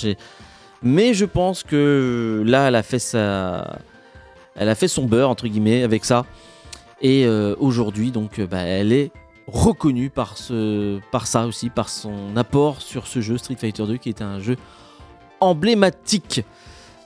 Mais 0.83 1.13
je 1.13 1.27
pense 1.27 1.63
que 1.63 2.43
là, 2.47 2.69
elle 2.69 2.77
a 2.77 2.83
fait 2.83 2.99
sa, 2.99 3.79
elle 4.57 4.71
a 4.71 4.75
fait 4.75 4.89
son 4.89 5.05
beurre 5.05 5.29
entre 5.29 5.49
guillemets 5.49 5.83
avec 5.83 6.07
ça. 6.07 6.25
Et 7.03 7.27
euh, 7.27 7.55
aujourd'hui, 7.59 8.11
donc, 8.11 8.41
bah, 8.41 8.63
elle 8.63 8.95
est 8.95 9.11
reconnue 9.47 10.09
par 10.09 10.39
ce, 10.39 10.99
par 11.13 11.27
ça 11.27 11.47
aussi, 11.47 11.69
par 11.69 11.91
son 11.91 12.35
apport 12.37 12.81
sur 12.81 13.07
ce 13.07 13.21
jeu 13.21 13.37
Street 13.37 13.57
Fighter 13.57 13.85
2, 13.87 13.99
qui 13.99 14.09
est 14.09 14.23
un 14.23 14.41
jeu 14.41 14.57
emblématique. 15.41 16.43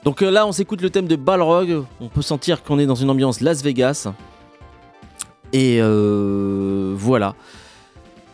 Donc 0.05 0.21
là, 0.21 0.47
on 0.47 0.53
s'écoute 0.53 0.81
le 0.81 0.89
thème 0.89 1.07
de 1.07 1.17
Balrog. 1.17 1.83
On 1.99 2.07
peut 2.07 2.21
sentir 2.21 2.63
qu'on 2.63 2.79
est 2.79 2.85
dans 2.85 2.95
une 2.95 3.09
ambiance 3.09 3.41
Las 3.41 3.61
Vegas. 3.63 4.13
Et 5.55 5.77
euh, 5.79 6.93
voilà. 6.97 7.33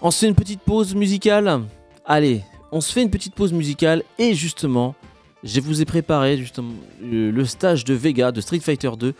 On 0.01 0.09
se 0.09 0.21
fait 0.21 0.27
une 0.27 0.33
petite 0.33 0.61
pause 0.61 0.95
musicale. 0.95 1.61
Allez, 2.03 2.41
on 2.71 2.81
se 2.81 2.91
fait 2.91 3.03
une 3.03 3.11
petite 3.11 3.35
pause 3.35 3.53
musicale. 3.53 4.01
Et 4.17 4.33
justement, 4.33 4.95
je 5.43 5.61
vous 5.61 5.83
ai 5.83 5.85
préparé 5.85 6.35
justement 6.35 6.73
le 6.99 7.45
stage 7.45 7.85
de 7.85 7.93
Vega 7.93 8.31
de 8.31 8.41
Street 8.41 8.59
Fighter 8.59 8.89
2 8.97 9.13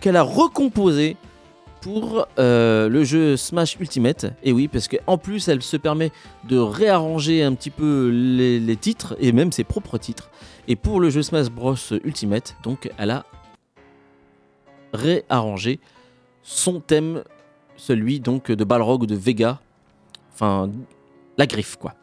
qu'elle 0.00 0.14
a 0.14 0.22
recomposé 0.22 1.16
pour 1.80 2.28
euh, 2.38 2.88
le 2.88 3.02
jeu 3.02 3.36
Smash 3.36 3.76
Ultimate. 3.80 4.26
Et 4.44 4.52
oui, 4.52 4.68
parce 4.68 4.86
qu'en 4.86 5.18
plus, 5.18 5.48
elle 5.48 5.60
se 5.60 5.76
permet 5.76 6.12
de 6.48 6.58
réarranger 6.58 7.42
un 7.42 7.54
petit 7.54 7.70
peu 7.70 8.08
les 8.08 8.76
titres 8.76 9.16
et 9.18 9.32
même 9.32 9.50
ses 9.50 9.64
propres 9.64 9.98
titres. 9.98 10.30
Et 10.68 10.76
pour 10.76 11.00
le 11.00 11.10
jeu 11.10 11.22
Smash 11.22 11.50
Bros 11.50 11.74
Ultimate, 12.04 12.54
donc 12.62 12.88
elle 12.98 13.10
a 13.10 13.26
réarrangé 14.94 15.80
son 16.44 16.78
thème, 16.78 17.24
celui 17.78 18.20
donc 18.20 18.52
de 18.52 18.64
Balrog 18.64 19.02
ou 19.02 19.06
de 19.06 19.14
Vega. 19.14 19.60
Enfin, 20.34 20.70
la 21.38 21.46
griffe 21.46 21.76
quoi. 21.76 21.94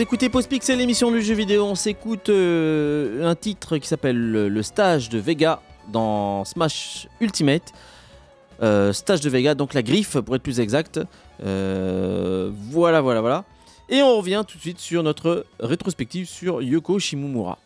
Écoutez 0.00 0.30
Postpixel, 0.30 0.78
l'émission 0.78 1.10
du 1.10 1.20
jeu 1.20 1.34
vidéo. 1.34 1.66
On 1.66 1.74
s'écoute 1.74 2.30
euh, 2.30 3.28
un 3.28 3.34
titre 3.34 3.76
qui 3.76 3.86
s'appelle 3.86 4.18
Le 4.32 4.62
stage 4.62 5.10
de 5.10 5.18
Vega 5.18 5.60
dans 5.88 6.42
Smash 6.46 7.06
Ultimate. 7.20 7.74
Euh, 8.62 8.94
stage 8.94 9.20
de 9.20 9.28
Vega, 9.28 9.54
donc 9.54 9.74
la 9.74 9.82
griffe 9.82 10.18
pour 10.20 10.34
être 10.36 10.42
plus 10.42 10.58
exact. 10.58 11.00
Euh, 11.44 12.50
voilà, 12.70 13.02
voilà, 13.02 13.20
voilà. 13.20 13.44
Et 13.90 14.00
on 14.00 14.16
revient 14.16 14.42
tout 14.48 14.56
de 14.56 14.62
suite 14.62 14.78
sur 14.78 15.02
notre 15.02 15.44
rétrospective 15.58 16.26
sur 16.26 16.62
Yoko 16.62 16.98
Shimomura. 16.98 17.58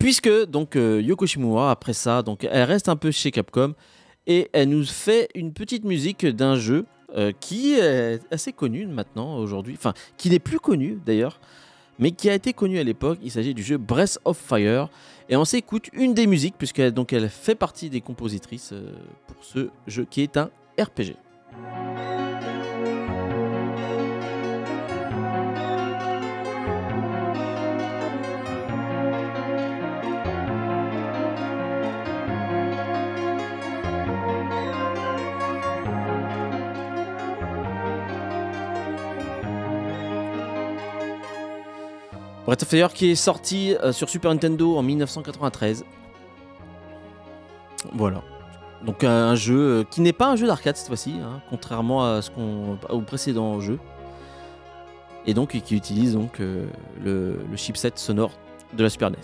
Puisque 0.00 0.46
donc 0.46 0.74
Yoko 0.74 1.26
Shimomura, 1.26 1.70
après 1.70 1.92
ça, 1.92 2.22
donc 2.22 2.48
elle 2.50 2.64
reste 2.64 2.88
un 2.88 2.96
peu 2.96 3.12
chez 3.12 3.30
Capcom 3.30 3.74
et 4.26 4.50
elle 4.52 4.70
nous 4.70 4.84
fait 4.84 5.28
une 5.36 5.52
petite 5.52 5.84
musique 5.84 6.26
d'un 6.26 6.56
jeu 6.56 6.84
euh, 7.16 7.32
qui 7.38 7.74
est 7.74 8.20
assez 8.32 8.52
connu 8.52 8.86
maintenant 8.86 9.36
aujourd'hui, 9.36 9.74
enfin 9.76 9.94
qui 10.16 10.30
n'est 10.30 10.38
plus 10.38 10.60
connu 10.60 10.98
d'ailleurs, 11.04 11.40
mais 11.98 12.12
qui 12.12 12.30
a 12.30 12.34
été 12.34 12.52
connu 12.52 12.78
à 12.78 12.84
l'époque. 12.84 13.18
Il 13.22 13.30
s'agit 13.30 13.54
du 13.54 13.62
jeu 13.62 13.78
Breath 13.78 14.18
of 14.24 14.36
Fire. 14.36 14.88
Et 15.28 15.36
on 15.36 15.44
s'écoute 15.44 15.88
une 15.92 16.14
des 16.14 16.26
musiques, 16.26 16.56
puisqu'elle 16.58 16.92
donc 16.92 17.12
elle 17.12 17.28
fait 17.28 17.54
partie 17.54 17.90
des 17.90 18.00
compositrices 18.00 18.72
euh, 18.72 18.92
pour 19.26 19.44
ce 19.44 19.68
jeu 19.86 20.06
qui 20.08 20.22
est 20.22 20.36
un 20.36 20.50
RPG. 20.78 21.16
Breath 42.52 42.64
of 42.64 42.68
Fire 42.68 42.92
qui 42.92 43.10
est 43.10 43.14
sorti 43.14 43.74
euh, 43.76 43.92
sur 43.92 44.10
Super 44.10 44.30
Nintendo 44.30 44.76
en 44.76 44.82
1993. 44.82 45.86
Voilà. 47.94 48.20
Donc 48.84 49.04
un 49.04 49.34
jeu 49.34 49.58
euh, 49.58 49.84
qui 49.90 50.02
n'est 50.02 50.12
pas 50.12 50.26
un 50.26 50.36
jeu 50.36 50.46
d'arcade 50.46 50.76
cette 50.76 50.88
fois-ci, 50.88 51.14
hein, 51.24 51.40
contrairement 51.48 52.04
à 52.04 52.20
ce 52.20 52.30
qu'on 52.30 52.78
au 52.90 53.00
précédent 53.00 53.58
jeu. 53.60 53.78
Et 55.24 55.32
donc 55.32 55.58
qui 55.58 55.74
utilise 55.74 56.12
donc 56.12 56.40
euh, 56.40 56.66
le, 57.02 57.38
le 57.50 57.56
chipset 57.56 57.92
sonore 57.94 58.32
de 58.74 58.82
la 58.82 58.90
Super 58.90 59.10
NES. 59.10 59.16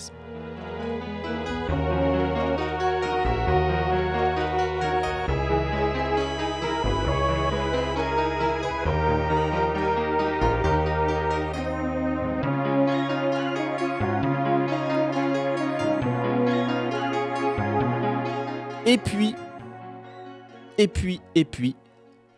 Et 21.38 21.44
puis, 21.44 21.76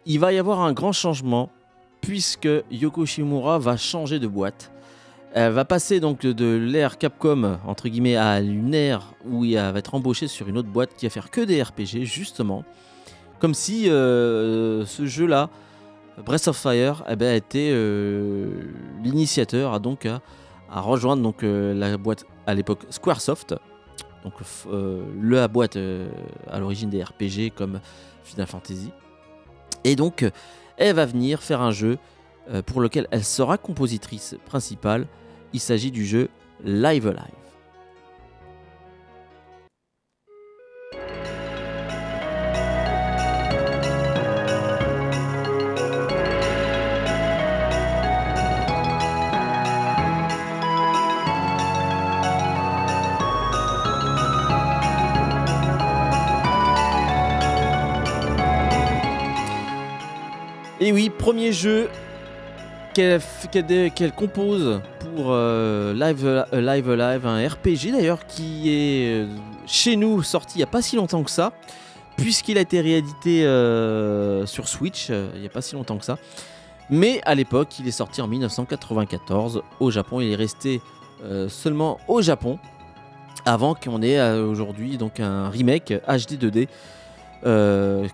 il 0.05 0.21
va 0.21 0.33
y 0.33 0.39
avoir 0.39 0.61
un 0.61 0.73
grand 0.73 0.93
changement 0.93 1.51
puisque 2.01 2.49
Yoko 2.71 3.07
Shimura 3.07 3.59
va 3.59 3.77
changer 3.77 4.19
de 4.19 4.27
boîte. 4.27 4.71
Elle 5.33 5.53
va 5.53 5.65
passer 5.65 6.01
donc 6.01 6.23
de 6.23 6.57
l'ère 6.57 6.99
Capcom 6.99 7.59
entre 7.67 7.89
guillemets 7.89 8.17
à 8.17 8.41
une 8.41 8.75
ère 8.75 9.15
où 9.25 9.45
il 9.45 9.55
va 9.55 9.79
être 9.79 9.95
embauché 9.95 10.27
sur 10.27 10.49
une 10.49 10.59
autre 10.59 10.69
boîte 10.69 10.91
qui 10.97 11.07
va 11.07 11.11
faire 11.11 11.31
que 11.31 11.41
des 11.41 11.63
RPG 11.63 12.05
justement, 12.05 12.65
comme 13.39 13.55
si 13.55 13.89
euh, 13.89 14.85
ce 14.87 15.07
jeu-là, 15.07 15.49
Breath 16.25 16.49
of 16.49 16.57
Fire, 16.57 17.05
eh 17.09 17.17
ben, 17.17 17.35
était 17.35 17.71
euh, 17.73 18.51
l'initiateur 19.05 19.73
à 19.73 19.79
donc 19.79 20.07
à, 20.07 20.21
rejoindre 20.81 21.23
donc 21.23 21.43
euh, 21.43 21.73
la 21.75 21.97
boîte 21.97 22.27
à 22.47 22.55
l'époque 22.55 22.81
SquareSoft 22.91 23.55
donc 24.25 24.35
la 25.23 25.49
boîte 25.49 25.79
à 26.51 26.59
l'origine 26.59 26.91
des 26.91 27.03
RPG 27.03 27.55
comme 27.55 27.81
Final 28.31 28.47
Fantasy. 28.47 28.93
Et 29.85 29.97
donc, 29.97 30.25
elle 30.77 30.97
va 30.97 31.07
venir 31.07 31.43
faire 31.43 31.61
un 31.61 31.71
jeu 31.71 31.99
euh, 32.51 32.63
pour 32.63 32.81
lequel 32.81 33.07
elle 33.11 33.25
sera 33.25 33.59
compositrice 33.59 34.37
principale. 34.47 35.07
Il 35.53 35.61
s'agit 35.61 35.91
du 35.91 36.07
jeu 36.07 36.29
Live 36.65 37.07
Alive. 37.07 37.40
Et 60.91 60.93
oui, 60.93 61.09
premier 61.09 61.53
jeu 61.53 61.89
qu'elle 62.95 63.23
compose 64.17 64.81
pour 64.99 65.27
euh, 65.29 65.95
Live, 65.95 66.27
euh, 66.27 66.45
Live 66.53 66.91
Live, 66.91 67.27
un 67.29 67.49
RPG 67.49 67.93
d'ailleurs 67.93 68.27
qui 68.27 68.71
est 68.71 69.23
euh, 69.23 69.29
chez 69.69 69.95
nous 69.95 70.25
sorti 70.25 70.57
il 70.57 70.59
n'y 70.59 70.65
a 70.65 70.67
pas 70.67 70.83
si 70.83 70.97
longtemps 70.97 71.23
que 71.23 71.31
ça, 71.31 71.53
puisqu'il 72.17 72.59
a 72.59 72.63
été 72.63 72.81
réédité 72.81 73.43
sur 74.47 74.67
Switch 74.67 75.11
il 75.11 75.41
n'y 75.41 75.47
a 75.47 75.51
pas 75.51 75.63
si 75.63 75.77
longtemps 75.77 75.97
que 75.97 76.05
ça. 76.05 76.19
Mais 76.91 77.21
à 77.25 77.37
l'époque, 77.37 77.79
il 77.79 77.87
est 77.87 77.93
sorti 77.93 78.21
en 78.21 78.27
1994 78.27 79.63
au 79.79 79.93
Japon. 79.93 80.21
Il 80.21 80.33
est 80.33 80.35
resté 80.35 80.81
seulement 81.47 82.01
au 82.09 82.21
Japon 82.21 82.59
avant 83.47 83.77
qu'on 83.77 84.03
ait 84.03 84.21
aujourd'hui 84.41 84.99
donc 84.99 85.21
un 85.21 85.51
remake 85.51 85.93
HD 86.09 86.33
2D 86.33 86.67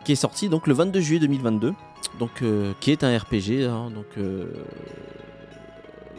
qui 0.04 0.12
est 0.12 0.14
sorti 0.14 0.50
donc 0.50 0.66
le 0.66 0.74
22 0.74 1.00
juillet 1.00 1.20
2022 1.20 1.72
donc 2.18 2.42
euh, 2.42 2.72
qui 2.80 2.90
est 2.90 3.04
un 3.04 3.16
RPG, 3.16 3.64
hein, 3.68 3.90
donc 3.90 4.06
euh, 4.18 4.46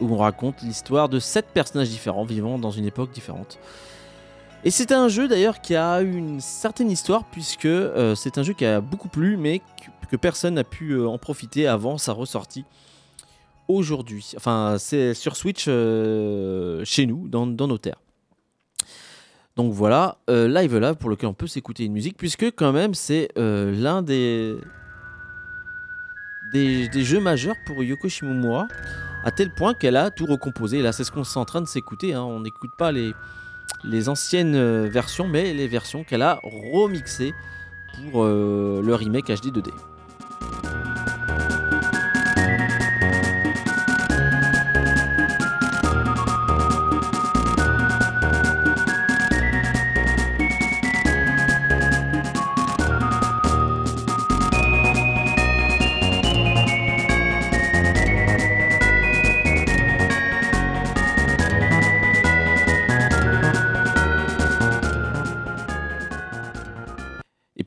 où 0.00 0.12
on 0.12 0.16
raconte 0.16 0.62
l'histoire 0.62 1.08
de 1.08 1.18
sept 1.18 1.46
personnages 1.52 1.88
différents 1.88 2.24
vivant 2.24 2.58
dans 2.58 2.70
une 2.70 2.86
époque 2.86 3.10
différente. 3.10 3.58
Et 4.64 4.70
c'est 4.70 4.92
un 4.92 5.08
jeu 5.08 5.28
d'ailleurs 5.28 5.60
qui 5.60 5.76
a 5.76 6.00
une 6.00 6.40
certaine 6.40 6.90
histoire 6.90 7.24
puisque 7.24 7.66
euh, 7.66 8.14
c'est 8.14 8.38
un 8.38 8.42
jeu 8.42 8.52
qui 8.52 8.64
a 8.64 8.80
beaucoup 8.80 9.08
plu 9.08 9.36
mais 9.36 9.60
que, 10.10 10.16
personne 10.16 10.54
n'a 10.54 10.64
pu 10.64 10.98
en 11.04 11.18
profiter 11.18 11.66
avant 11.66 11.98
sa 11.98 12.12
ressortie 12.12 12.64
aujourd'hui. 13.68 14.32
Enfin, 14.36 14.76
c'est 14.78 15.12
sur 15.12 15.36
Switch 15.36 15.66
chez 15.66 17.06
nous, 17.06 17.28
dans, 17.28 17.46
nos 17.46 17.76
terres. 17.76 18.00
Donc 19.56 19.74
voilà, 19.74 20.16
Live 20.28 20.78
Live 20.78 20.94
pour 20.94 21.10
lequel 21.10 21.28
on 21.28 21.34
peut 21.34 21.46
s'écouter 21.46 21.84
une 21.84 21.92
musique 21.92 22.16
puisque 22.16 22.46
quand 22.52 22.72
même 22.72 22.94
c'est 22.94 23.28
l'un 23.36 24.00
des 24.00 24.56
des, 26.52 27.04
jeux 27.04 27.20
majeurs 27.20 27.56
pour 27.64 27.82
Yoko 27.82 28.08
Shimomura, 28.08 28.68
à 29.24 29.30
tel 29.30 29.50
point 29.50 29.74
qu'elle 29.74 29.96
a 29.96 30.10
tout 30.10 30.26
recomposé. 30.26 30.82
Là, 30.82 30.92
c'est 30.92 31.04
ce 31.04 31.12
qu'on 31.12 31.22
est 31.22 31.36
en 31.36 31.44
train 31.44 31.60
de 31.60 31.66
s'écouter. 31.66 32.14
Hein. 32.14 32.22
On 32.22 32.40
n'écoute 32.40 32.70
pas 32.76 32.92
les, 32.92 34.08
anciennes 34.08 34.54
euh, 34.54 34.88
versions, 34.90 35.28
mais 35.28 35.52
les 35.52 35.68
versions 35.68 36.04
qu'elle 36.04 36.22
a 36.22 36.40
remixées 36.42 37.34
pour 38.12 38.24
euh, 38.24 38.82
le 38.82 38.94
remake 38.94 39.26
HD 39.26 39.46
2D. 39.48 39.70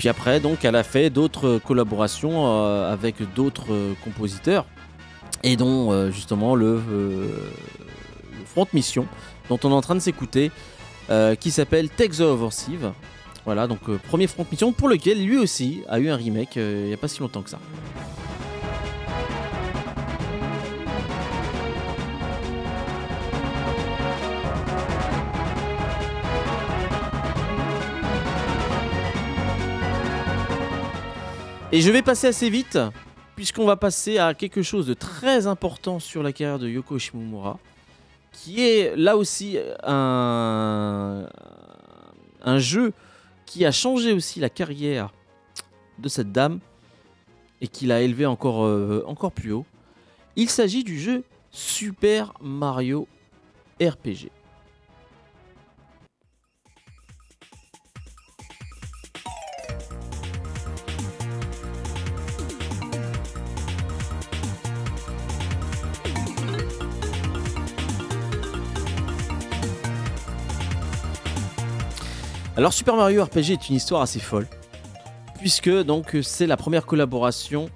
Puis 0.02 0.10
après, 0.10 0.40
donc, 0.40 0.66
elle 0.66 0.76
a 0.76 0.82
fait 0.82 1.12
d'autres 1.12 1.60
collaborations 1.60 2.48
euh, 2.48 2.92
avec 2.92 3.18
d'autres 3.36 3.72
euh, 3.72 3.94
compositeurs, 4.04 4.66
et 5.44 5.56
dont 5.56 5.92
euh, 5.92 6.10
justement 6.10 6.56
le, 6.56 6.82
Front 8.48 8.66
Mission, 8.74 9.06
dont 9.48 9.60
on 9.64 9.70
est 9.70 9.76
en 9.76 9.82
train 9.82 9.94
de 9.94 10.00
s'écouter, 10.00 10.50
qui 11.40 11.52
s'appelle 11.52 11.90
Take 11.90 12.18
the 12.18 12.22
Offensive. 12.22 12.94
Voilà, 13.46 13.68
donc 13.68 13.96
premier 14.08 14.26
Front 14.26 14.48
Mission 14.52 14.72
pour 14.72 14.90
lequel 14.90 15.24
lui 15.24 15.38
aussi 15.38 15.84
a 15.88 16.00
eu 16.00 16.10
un 16.10 16.16
remake 16.16 16.56
il 16.56 16.86
n'y 16.88 16.94
a 16.94 16.98
pas 16.98 17.08
si 17.08 17.20
longtemps 17.20 17.44
que 17.44 17.52
ça. 17.52 17.60
Et 31.74 31.80
je 31.80 31.90
vais 31.90 32.02
passer 32.02 32.28
assez 32.28 32.50
vite, 32.50 32.78
puisqu'on 33.38 33.66
va 33.66 33.78
passer 33.78 34.18
à 34.18 34.34
quelque 34.34 34.62
chose 34.62 34.88
de 34.88 34.94
très 34.94 35.48
important 35.48 36.00
sur 36.00 36.22
la 36.22 36.34
carrière 36.34 36.60
de 36.60 36.68
Yoko 36.68 37.00
Shimomura, 37.00 37.60
qui 38.34 38.62
est 38.62 38.94
là 38.98 39.16
aussi 39.16 39.58
un, 39.84 41.28
jeu 42.58 42.92
qui 43.46 43.66
a 43.66 43.72
changé 43.72 44.12
aussi 44.12 44.42
la 44.42 44.50
carrière 44.50 45.14
de 45.98 46.10
cette 46.10 46.34
dame 46.34 46.60
et 47.62 47.70
qui 47.70 47.86
l'a 47.86 48.02
élevé 48.02 48.26
encore, 48.26 48.66
euh, 48.66 49.06
encore 49.08 49.32
plus 49.32 49.54
haut. 49.54 49.66
Il 50.36 50.50
s'agit 50.50 50.84
du 50.84 51.00
jeu 51.00 51.24
Super 51.52 52.34
Mario 52.42 53.08
RPG. 53.82 54.30
Alors 72.62 72.74
Super 72.74 72.96
Mario 72.96 73.24
RPG 73.24 73.54
est 73.54 73.70
une 73.70 73.76
histoire 73.78 74.04
assez 74.04 74.20
folle, 74.20 74.48
puisque 75.40 75.72
donc 75.82 76.16
c'est 76.22 76.46
la 76.46 76.58
première 76.58 76.86
collaboration 76.86 77.72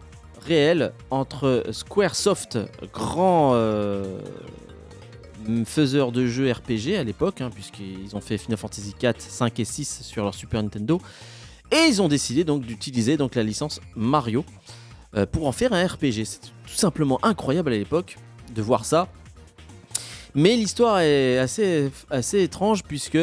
réelle 0.45 0.93
entre 1.09 1.63
Squaresoft, 1.71 2.59
grand 2.93 3.53
euh, 3.55 4.19
faiseur 5.65 6.11
de 6.11 6.27
jeux 6.27 6.51
RPG 6.51 6.99
à 6.99 7.03
l'époque, 7.03 7.41
hein, 7.41 7.49
puisqu'ils 7.51 8.15
ont 8.15 8.21
fait 8.21 8.37
Final 8.37 8.59
Fantasy 8.59 8.93
4, 8.93 9.19
5 9.19 9.59
et 9.59 9.65
6 9.65 10.01
sur 10.03 10.23
leur 10.23 10.35
Super 10.35 10.61
Nintendo, 10.61 11.01
et 11.71 11.87
ils 11.87 11.99
ont 12.03 12.07
décidé 12.07 12.43
donc 12.43 12.61
d'utiliser 12.61 13.17
donc 13.17 13.33
la 13.33 13.41
licence 13.41 13.81
Mario 13.95 14.45
euh, 15.15 15.25
pour 15.25 15.47
en 15.47 15.51
faire 15.51 15.73
un 15.73 15.83
RPG. 15.83 16.25
C'est 16.25 16.41
tout 16.41 16.75
simplement 16.75 17.17
incroyable 17.25 17.73
à 17.73 17.75
l'époque 17.75 18.19
de 18.53 18.61
voir 18.61 18.85
ça. 18.85 19.07
Mais 20.35 20.55
l'histoire 20.55 20.99
est 20.99 21.39
assez, 21.39 21.89
assez 22.11 22.43
étrange 22.43 22.83
puisque 22.83 23.17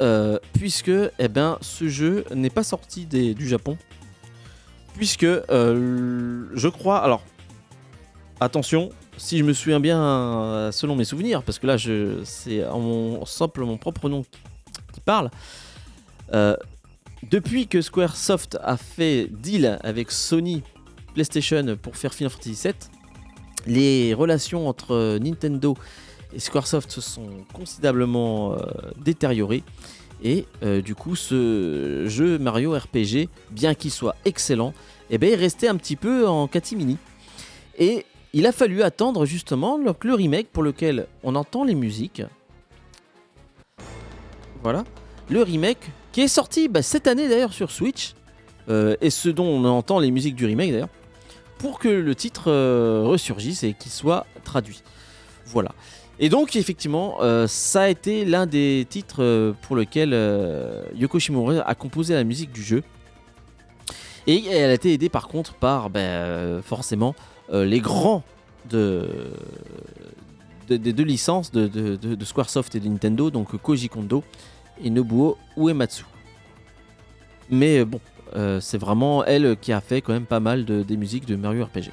euh, 0.00 0.38
puisque 0.52 0.90
eh 1.18 1.28
ben, 1.28 1.58
ce 1.60 1.88
jeu 1.88 2.24
n'est 2.34 2.50
pas 2.50 2.62
sorti 2.62 3.06
des, 3.06 3.34
du 3.34 3.48
Japon. 3.48 3.76
Puisque 4.94 5.24
euh, 5.24 6.48
je 6.54 6.68
crois. 6.68 6.98
Alors, 6.98 7.22
attention, 8.40 8.90
si 9.16 9.38
je 9.38 9.44
me 9.44 9.52
souviens 9.52 9.80
bien 9.80 10.00
euh, 10.00 10.72
selon 10.72 10.96
mes 10.96 11.04
souvenirs, 11.04 11.42
parce 11.42 11.58
que 11.58 11.66
là 11.66 11.76
c'est 12.24 12.64
en 12.66 12.80
mon, 12.80 13.24
simple 13.26 13.64
mon 13.64 13.76
propre 13.76 14.08
nom 14.08 14.24
qui, 14.92 15.00
parle. 15.00 15.30
depuis 17.30 17.66
que 17.66 17.80
Squaresoft 17.80 18.58
a 18.62 18.76
fait 18.76 19.28
deal 19.30 19.78
avec 19.82 20.10
Sony 20.10 20.62
PlayStation 21.14 21.76
pour 21.80 21.96
faire 21.96 22.12
Final 22.12 22.30
Fantasy 22.30 22.58
VII, 22.62 22.74
les 23.66 24.12
relations 24.12 24.68
entre 24.68 25.18
Nintendo 25.18 25.76
et 25.76 25.80
Squaresoft 26.36 26.90
se 26.90 27.00
sont 27.00 27.28
considérablement 27.52 28.52
euh, 28.52 28.56
détériorés. 28.98 29.62
Et 30.22 30.46
euh, 30.62 30.82
du 30.82 30.94
coup, 30.94 31.16
ce 31.16 32.04
jeu 32.08 32.38
Mario 32.38 32.72
RPG, 32.72 33.28
bien 33.50 33.74
qu'il 33.74 33.90
soit 33.90 34.16
excellent, 34.24 34.74
eh 35.10 35.18
ben, 35.18 35.32
est 35.32 35.36
resté 35.36 35.68
un 35.68 35.76
petit 35.76 35.96
peu 35.96 36.26
en 36.26 36.48
catimini. 36.48 36.98
Et 37.78 38.04
il 38.32 38.46
a 38.46 38.52
fallu 38.52 38.82
attendre 38.82 39.24
justement 39.24 39.78
le, 39.78 39.94
le 40.02 40.14
remake 40.14 40.48
pour 40.48 40.62
lequel 40.62 41.06
on 41.22 41.34
entend 41.34 41.64
les 41.64 41.74
musiques. 41.74 42.22
Voilà. 44.62 44.84
Le 45.30 45.42
remake 45.42 45.90
qui 46.12 46.22
est 46.22 46.28
sorti 46.28 46.68
bah, 46.68 46.82
cette 46.82 47.06
année 47.06 47.28
d'ailleurs 47.28 47.52
sur 47.52 47.70
Switch. 47.70 48.14
Euh, 48.68 48.96
et 49.00 49.08
ce 49.08 49.30
dont 49.30 49.46
on 49.46 49.64
entend 49.64 49.98
les 49.98 50.10
musiques 50.10 50.34
du 50.34 50.44
remake 50.44 50.72
d'ailleurs. 50.72 50.88
Pour 51.58 51.78
que 51.78 51.88
le 51.88 52.14
titre 52.14 52.52
ressurgisse 53.02 53.64
et 53.64 53.72
qu'il 53.72 53.90
soit 53.90 54.26
traduit. 54.44 54.82
Voilà. 55.46 55.70
Et 56.20 56.28
donc, 56.28 56.56
effectivement, 56.56 57.18
euh, 57.20 57.46
ça 57.46 57.82
a 57.82 57.88
été 57.88 58.24
l'un 58.24 58.46
des 58.46 58.86
titres 58.88 59.22
euh, 59.22 59.52
pour 59.62 59.76
lequel 59.76 60.10
euh, 60.12 60.82
Yoko 60.96 61.18
a 61.64 61.74
composé 61.74 62.14
la 62.14 62.24
musique 62.24 62.52
du 62.52 62.62
jeu. 62.62 62.82
Et 64.26 64.44
elle 64.46 64.70
a 64.70 64.74
été 64.74 64.92
aidée 64.92 65.08
par 65.08 65.28
contre 65.28 65.54
par 65.54 65.88
ben, 65.88 66.60
forcément 66.60 67.14
les 67.50 67.80
grands 67.80 68.22
de, 68.68 69.08
des 70.68 70.92
deux 70.92 71.04
licences 71.04 71.50
de, 71.50 71.66
de, 71.66 72.24
Squaresoft 72.26 72.74
et 72.74 72.80
de 72.80 72.88
Nintendo, 72.88 73.30
donc 73.30 73.56
Koji 73.56 73.88
Kondo 73.88 74.22
et 74.84 74.90
Nobuo 74.90 75.38
Uematsu. 75.56 76.04
Mais 77.48 77.86
bon, 77.86 78.00
c'est 78.60 78.76
vraiment 78.76 79.24
elle 79.24 79.56
qui 79.56 79.72
a 79.72 79.80
fait 79.80 80.02
quand 80.02 80.12
même 80.12 80.26
pas 80.26 80.40
mal 80.40 80.66
des 80.66 80.96
musiques 80.98 81.24
de 81.24 81.34
Mario 81.34 81.64
RPG. 81.64 81.90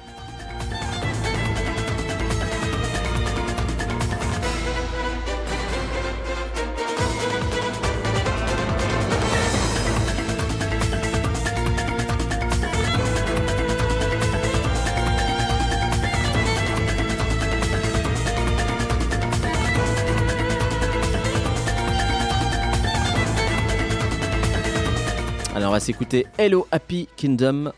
Va 25.70 25.80
s'écouter 25.80 26.26
Hello 26.38 26.66
Happy 26.72 27.08
Kingdom, 27.16 27.72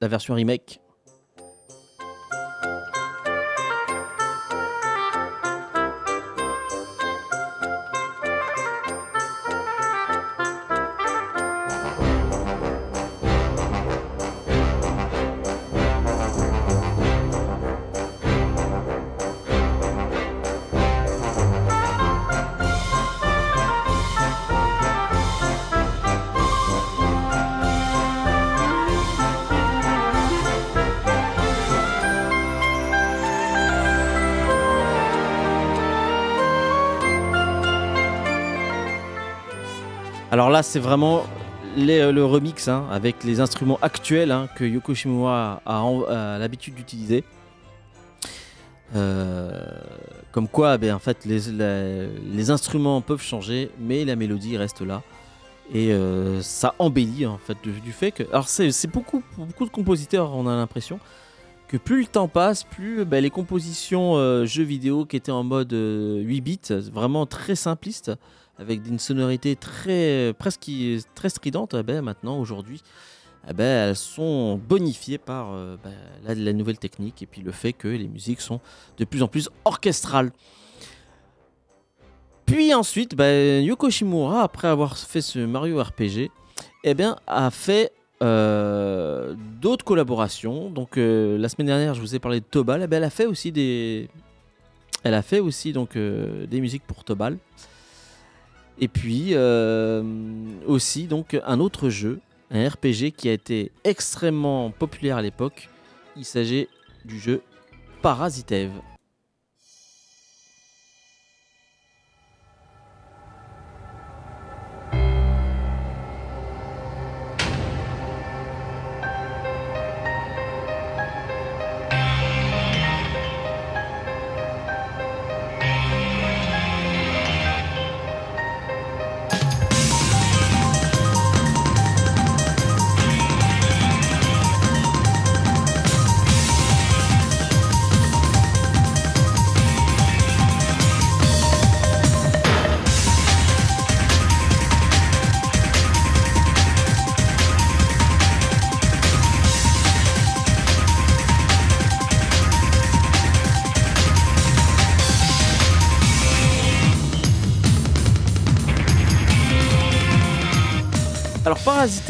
la 0.00 0.08
version 0.08 0.34
remake. 0.34 0.81
Alors 40.42 40.50
là, 40.50 40.64
c'est 40.64 40.80
vraiment 40.80 41.22
euh, 41.78 42.10
le 42.10 42.24
remix 42.24 42.66
hein, 42.66 42.88
avec 42.90 43.22
les 43.22 43.38
instruments 43.38 43.78
actuels 43.80 44.32
hein, 44.32 44.48
que 44.56 44.64
Yoko 44.64 44.92
Shimura 44.92 45.62
a, 45.64 46.36
l'habitude 46.36 46.74
d'utiliser. 46.74 47.22
Euh, 48.96 49.64
comme 50.32 50.48
quoi, 50.48 50.78
ben, 50.78 50.94
en 50.94 50.98
fait, 50.98 51.24
les, 51.24 52.50
instruments 52.50 53.00
peuvent 53.02 53.22
changer, 53.22 53.70
mais 53.78 54.04
la 54.04 54.16
mélodie 54.16 54.56
reste 54.56 54.80
là. 54.80 55.02
Et 55.72 55.92
euh, 55.92 56.42
ça 56.42 56.74
embellit 56.80 57.24
en 57.24 57.38
fait 57.38 57.56
du, 57.62 57.92
fait 57.92 58.10
que. 58.10 58.24
Alors, 58.30 58.48
c'est 58.48 58.90
beaucoup, 58.90 59.22
beaucoup 59.38 59.64
de 59.64 59.70
compositeurs, 59.70 60.34
on 60.34 60.48
a 60.48 60.56
l'impression 60.56 60.98
que 61.68 61.76
plus 61.76 62.00
le 62.00 62.06
temps 62.08 62.26
passe, 62.26 62.64
plus 62.64 63.04
ben, 63.04 63.22
les 63.22 63.30
compositions 63.30 64.44
jeux 64.44 64.64
vidéo 64.64 65.04
qui 65.04 65.14
étaient 65.14 65.30
en 65.30 65.44
mode 65.44 65.72
8 65.72 66.40
bits, 66.40 66.60
vraiment 66.92 67.26
très 67.26 67.54
simplistes, 67.54 68.10
avec 68.62 68.86
une 68.86 68.98
sonorité 68.98 69.56
très 69.56 70.34
presque 70.38 70.70
très 71.14 71.28
stridente, 71.28 71.74
eh 71.78 71.82
ben, 71.82 72.02
maintenant 72.02 72.38
aujourd'hui, 72.38 72.82
eh 73.48 73.52
ben, 73.52 73.88
elles 73.88 73.96
sont 73.96 74.56
bonifiées 74.56 75.18
par 75.18 75.52
euh, 75.52 75.76
ben, 75.82 76.34
la, 76.34 76.52
nouvelle 76.52 76.78
technique 76.78 77.22
et 77.22 77.26
puis 77.26 77.42
le 77.42 77.50
fait 77.50 77.72
que 77.72 77.88
les 77.88 78.06
musiques 78.06 78.40
sont 78.40 78.60
de 78.98 79.04
plus 79.04 79.22
en 79.22 79.28
plus 79.28 79.48
orchestrales. 79.64 80.30
Puis 82.46 82.72
ensuite, 82.72 83.16
ben, 83.16 83.64
Yoko 83.64 83.90
Shimura, 83.90 84.42
après 84.42 84.68
avoir 84.68 84.96
fait 84.96 85.20
ce 85.20 85.40
Mario 85.40 85.82
RPG, 85.82 86.30
eh 86.84 86.94
bien, 86.94 87.16
a 87.26 87.50
fait 87.50 87.92
euh, 88.22 89.34
d'autres 89.60 89.84
collaborations. 89.84 90.70
Donc 90.70 90.96
euh, 90.96 91.36
la 91.36 91.48
semaine 91.48 91.66
dernière, 91.66 91.94
je 91.94 92.00
vous 92.00 92.14
ai 92.14 92.20
parlé 92.20 92.38
de 92.38 92.44
Tobal. 92.44 92.82
Eh 92.82 92.86
ben, 92.86 92.98
elle 92.98 93.04
a 93.04 93.10
fait 93.10 93.26
aussi 93.26 93.50
des, 93.50 94.08
elle 95.02 95.14
a 95.14 95.22
fait 95.22 95.40
aussi 95.40 95.72
donc 95.72 95.96
des 95.96 96.60
musiques 96.60 96.84
pour 96.86 97.02
Tobal. 97.02 97.38
Et 98.80 98.88
puis 98.88 99.30
euh, 99.32 100.02
aussi 100.66 101.04
donc 101.04 101.38
un 101.44 101.60
autre 101.60 101.88
jeu, 101.88 102.20
un 102.50 102.68
RPG 102.68 103.12
qui 103.16 103.28
a 103.28 103.32
été 103.32 103.70
extrêmement 103.84 104.70
populaire 104.70 105.16
à 105.16 105.22
l'époque. 105.22 105.68
Il 106.16 106.24
s'agit 106.24 106.68
du 107.04 107.18
jeu 107.18 107.42
Parasitev. 108.02 108.70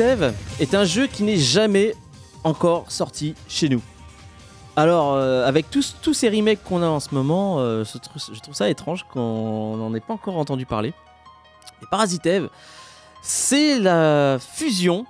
Parasite 0.03 0.21
Eve 0.21 0.35
est 0.59 0.75
un 0.75 0.85
jeu 0.85 1.07
qui 1.07 1.23
n'est 1.23 1.37
jamais 1.37 1.95
encore 2.45 2.91
sorti 2.91 3.35
chez 3.49 3.69
nous. 3.69 3.81
Alors 4.75 5.15
euh, 5.15 5.47
avec 5.47 5.71
tous, 5.71 5.97
tous 6.03 6.15
ces 6.15 6.29
remakes 6.29 6.63
qu'on 6.65 6.83
a 6.83 6.87
en 6.87 6.99
ce 6.99 7.15
moment, 7.15 7.61
euh, 7.61 7.85
je, 7.85 7.99
trouve, 7.99 8.55
ça 8.55 8.69
étrange 8.69 9.05
qu'on 9.13 9.77
n'en 9.77 9.95
ait 9.95 10.01
pas 10.01 10.15
encore 10.15 10.39
entendu 10.39 10.67
parler. 10.67 10.93
Et 11.83 11.87
Parasite 11.91 12.27
Eve, 12.27 12.49
c'est 13.23 13.79
la 13.79 14.39
fusion. 14.41 15.07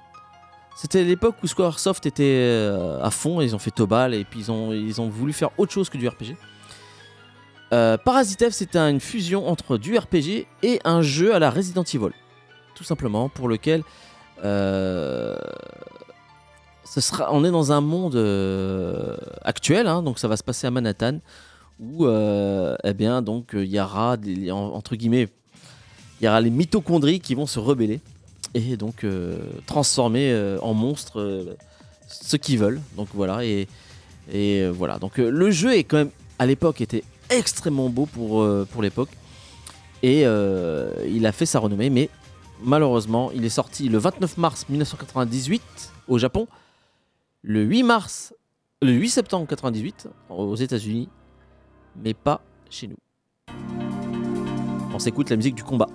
C'était 0.77 1.05
l'époque 1.05 1.37
où 1.43 1.47
Squaresoft 1.47 2.05
était 2.05 2.25
euh, 2.25 3.03
à 3.03 3.11
fond, 3.11 3.41
ils 3.41 3.55
ont 3.55 3.59
fait 3.59 3.71
Tobal 3.71 4.15
et 4.15 4.25
puis 4.25 4.41
ils 4.41 4.53
ont, 4.53 4.73
ils 4.73 5.01
ont 5.01 5.09
voulu 5.09 5.33
faire 5.33 5.51
autre 5.59 5.73
chose 5.73 5.89
que 5.89 5.97
du 5.97 6.09
RPG. 6.09 6.37
Parasite 8.05 8.43
Eve, 8.43 8.53
c'est 8.53 8.77
une 8.77 9.01
fusion 9.01 9.49
entre 9.49 9.79
du 9.79 9.97
RPG 9.97 10.47
et 10.63 10.81
un 10.85 11.01
jeu 11.01 11.35
à 11.35 11.39
la 11.39 11.49
Resident 11.49 11.85
Evil. 11.85 12.11
Tout 12.75 12.85
simplement, 12.85 13.31
pour 13.31 13.49
lequel 13.49 13.83
sera, 17.01 17.33
on 17.33 17.45
est 17.45 17.51
dans 17.51 17.73
un 17.73 17.81
monde 17.81 18.17
euh, 18.17 19.17
actuel, 19.43 19.87
hein, 19.87 20.03
donc 20.03 20.19
ça 20.19 20.29
va 20.29 20.37
se 20.37 20.43
passer 20.45 20.67
à 20.67 20.71
Manhattan, 20.71 21.19
où 21.81 22.07
euh, 22.07 22.77
eh 22.85 22.95
bien, 22.95 23.23
donc 23.23 23.51
il 23.55 23.67
y 23.67 23.81
aura 23.81 24.17
entre 24.53 24.97
guillemets, 24.97 25.29
il 26.21 26.25
y 26.25 26.29
aura 26.29 26.41
les 26.41 26.51
mitochondries 26.51 27.21
qui 27.21 27.35
vont 27.35 27.47
se 27.47 27.59
rebeller 27.59 28.01
et 28.55 28.77
donc 28.77 29.05
euh, 29.05 29.39
transformer 29.67 30.31
euh, 30.31 30.59
en 30.61 30.75
monstres 30.75 31.21
euh, 31.21 31.57
ce 32.07 32.37
qu'ils 32.37 32.59
veulent. 32.59 32.81
Donc 32.97 33.09
voilà 33.15 33.45
et, 33.45 33.69
euh, 34.35 34.71
voilà. 34.75 34.99
Donc 34.99 35.19
euh, 35.19 35.31
le 35.31 35.51
jeu 35.51 35.75
est 35.75 35.85
quand 35.85 35.97
même 35.97 36.11
à 36.39 36.47
l'époque 36.47 36.81
était 36.81 37.05
extrêmement 37.31 37.89
beau 37.89 38.07
pour 38.07 38.43
euh, 38.43 38.67
l'époque 38.81 39.11
et 40.03 40.27
euh, 40.27 40.93
il 41.09 41.27
a 41.27 41.33
fait 41.33 41.47
sa 41.47 41.59
renommée, 41.59 41.91
mais 41.91 42.11
malheureusement 42.63 43.31
il 43.33 43.45
est 43.45 43.51
sorti 43.51 43.89
le 43.89 43.99
29 43.99 44.39
mars 44.39 44.69
1998 44.69 45.93
au 46.09 46.19
Japon, 46.19 46.47
le 47.43 47.63
8 47.63 47.83
mars, 47.83 48.35
le 48.81 48.93
8 48.93 49.11
septembre 49.11 49.47
98 49.47 50.09
aux 50.31 50.57
États-Unis, 50.57 51.09
mais 52.03 52.15
pas 52.15 52.41
chez 52.71 52.89
nous. 52.89 52.97
On 54.95 54.99
s'écoute 54.99 55.31
la 55.31 55.37
musique 55.37 55.55
du 55.55 55.65
combat. 55.65 55.89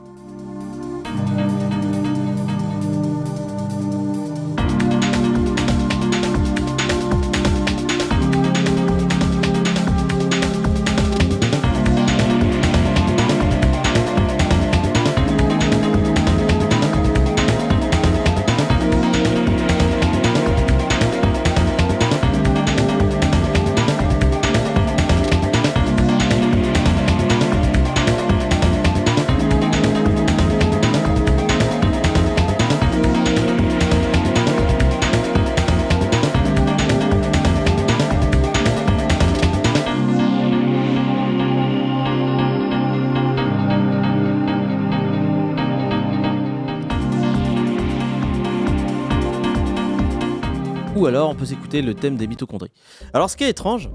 Le 51.81 51.93
thème 51.93 52.15
des 52.15 52.27
mitochondries. 52.27 52.71
Alors 53.13 53.29
ce 53.29 53.37
qui 53.37 53.43
est 53.43 53.49
étrange, 53.49 53.89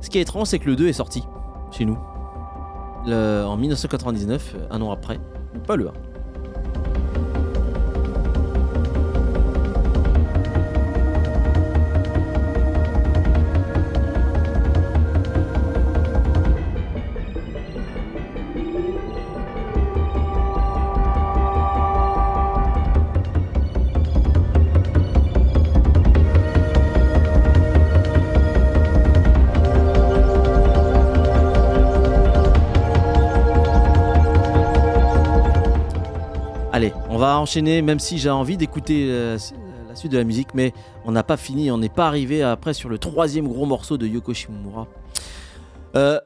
ce 0.00 0.10
qui 0.10 0.18
est 0.18 0.22
étrange, 0.22 0.48
c'est 0.48 0.58
que 0.58 0.66
le 0.66 0.76
2 0.76 0.88
est 0.88 0.92
sorti 0.92 1.22
chez 1.70 1.84
nous 1.84 1.98
en 3.06 3.56
1999, 3.56 4.56
un 4.70 4.80
an 4.80 4.92
après, 4.92 5.18
pas 5.66 5.76
le 5.76 5.88
1. 5.88 5.92
Enchaîner, 37.42 37.82
même 37.82 37.98
si 37.98 38.18
j'ai 38.18 38.30
envie 38.30 38.56
d'écouter 38.56 39.08
euh, 39.10 39.36
la 39.88 39.96
suite 39.96 40.12
de 40.12 40.16
la 40.16 40.24
musique, 40.24 40.54
mais 40.54 40.72
on 41.04 41.12
n'a 41.12 41.22
pas 41.22 41.36
fini, 41.36 41.70
on 41.70 41.78
n'est 41.78 41.88
pas 41.88 42.06
arrivé 42.06 42.42
après 42.42 42.72
sur 42.72 42.88
le 42.88 42.98
troisième 42.98 43.48
gros 43.48 43.66
morceau 43.66 43.98
de 43.98 44.06
Yoko 44.06 44.32
Shimomura. 44.32 44.86
Euh, 45.96 46.18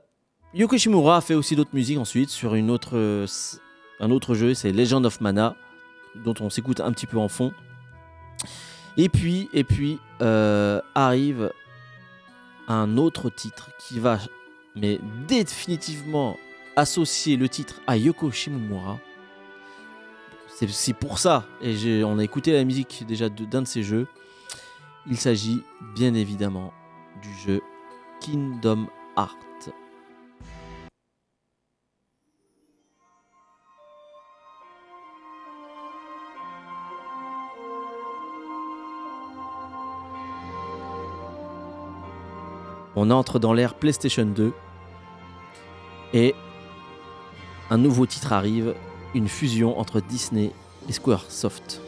Yoko 0.54 0.78
Shimomura 0.78 1.16
a 1.16 1.20
fait 1.20 1.34
aussi 1.34 1.56
d'autres 1.56 1.74
musiques 1.74 1.98
ensuite 1.98 2.30
sur 2.30 2.54
une 2.54 2.70
autre, 2.70 2.96
euh, 2.96 3.26
un 3.98 4.10
autre 4.10 4.34
jeu, 4.34 4.54
c'est 4.54 4.72
Legend 4.72 5.04
of 5.04 5.20
Mana, 5.20 5.56
dont 6.24 6.34
on 6.40 6.50
s'écoute 6.50 6.80
un 6.80 6.92
petit 6.92 7.06
peu 7.06 7.18
en 7.18 7.28
fond. 7.28 7.52
Et 8.96 9.08
puis, 9.08 9.48
et 9.52 9.64
puis 9.64 9.98
euh, 10.22 10.80
arrive 10.94 11.50
un 12.68 12.96
autre 12.98 13.30
titre 13.30 13.70
qui 13.78 13.98
va, 13.98 14.18
mais 14.74 15.00
définitivement 15.26 16.36
associer 16.76 17.36
le 17.36 17.48
titre 17.48 17.80
à 17.86 17.96
Yoko 17.96 18.30
Shimomura. 18.30 18.98
C'est 20.58 20.94
pour 20.94 21.18
ça, 21.18 21.44
et 21.60 22.02
on 22.02 22.18
a 22.18 22.24
écouté 22.24 22.50
la 22.50 22.64
musique 22.64 23.04
déjà 23.06 23.28
d'un 23.28 23.60
de 23.60 23.66
ces 23.66 23.82
jeux. 23.82 24.06
Il 25.06 25.18
s'agit 25.18 25.62
bien 25.94 26.14
évidemment 26.14 26.72
du 27.20 27.30
jeu 27.34 27.60
Kingdom 28.20 28.86
Hearts. 29.18 29.36
On 42.94 43.10
entre 43.10 43.38
dans 43.38 43.52
l'ère 43.52 43.74
PlayStation 43.74 44.24
2 44.24 44.54
et 46.14 46.34
un 47.68 47.76
nouveau 47.76 48.06
titre 48.06 48.32
arrive, 48.32 48.74
une 49.14 49.28
fusion 49.28 49.78
entre 49.78 50.00
Disney 50.00 50.50
et 50.88 50.92
Squaresoft. 50.92 51.80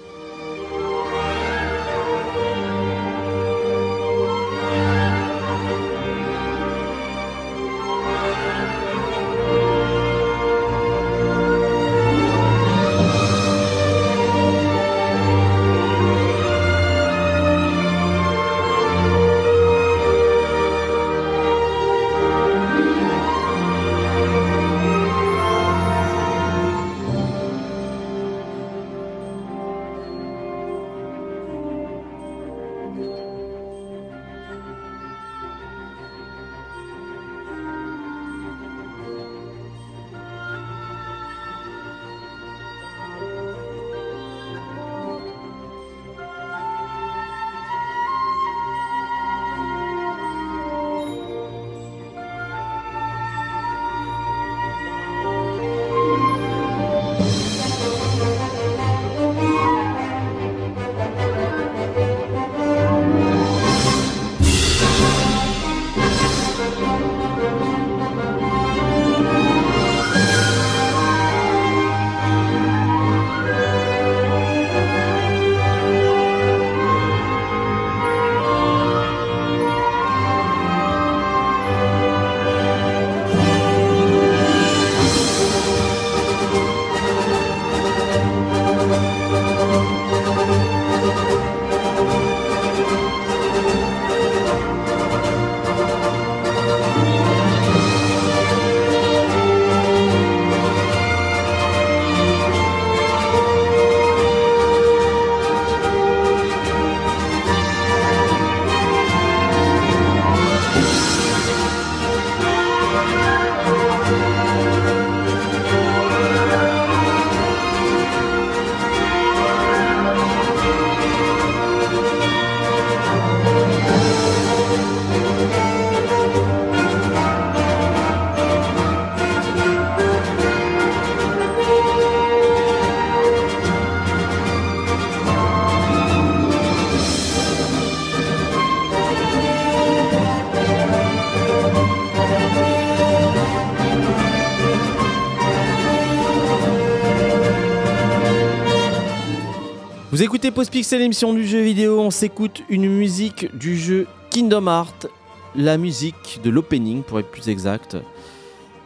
Vous 150.18 150.24
écoutez 150.24 150.50
Postpixel, 150.50 150.98
l'émission 150.98 151.32
du 151.32 151.46
jeu 151.46 151.60
vidéo. 151.60 152.00
On 152.00 152.10
s'écoute 152.10 152.64
une 152.68 152.88
musique 152.88 153.56
du 153.56 153.78
jeu 153.78 154.08
Kingdom 154.30 154.66
Hearts, 154.66 155.06
la 155.54 155.76
musique 155.76 156.40
de 156.42 156.50
l'opening 156.50 157.04
pour 157.04 157.20
être 157.20 157.30
plus 157.30 157.48
exact, 157.48 157.96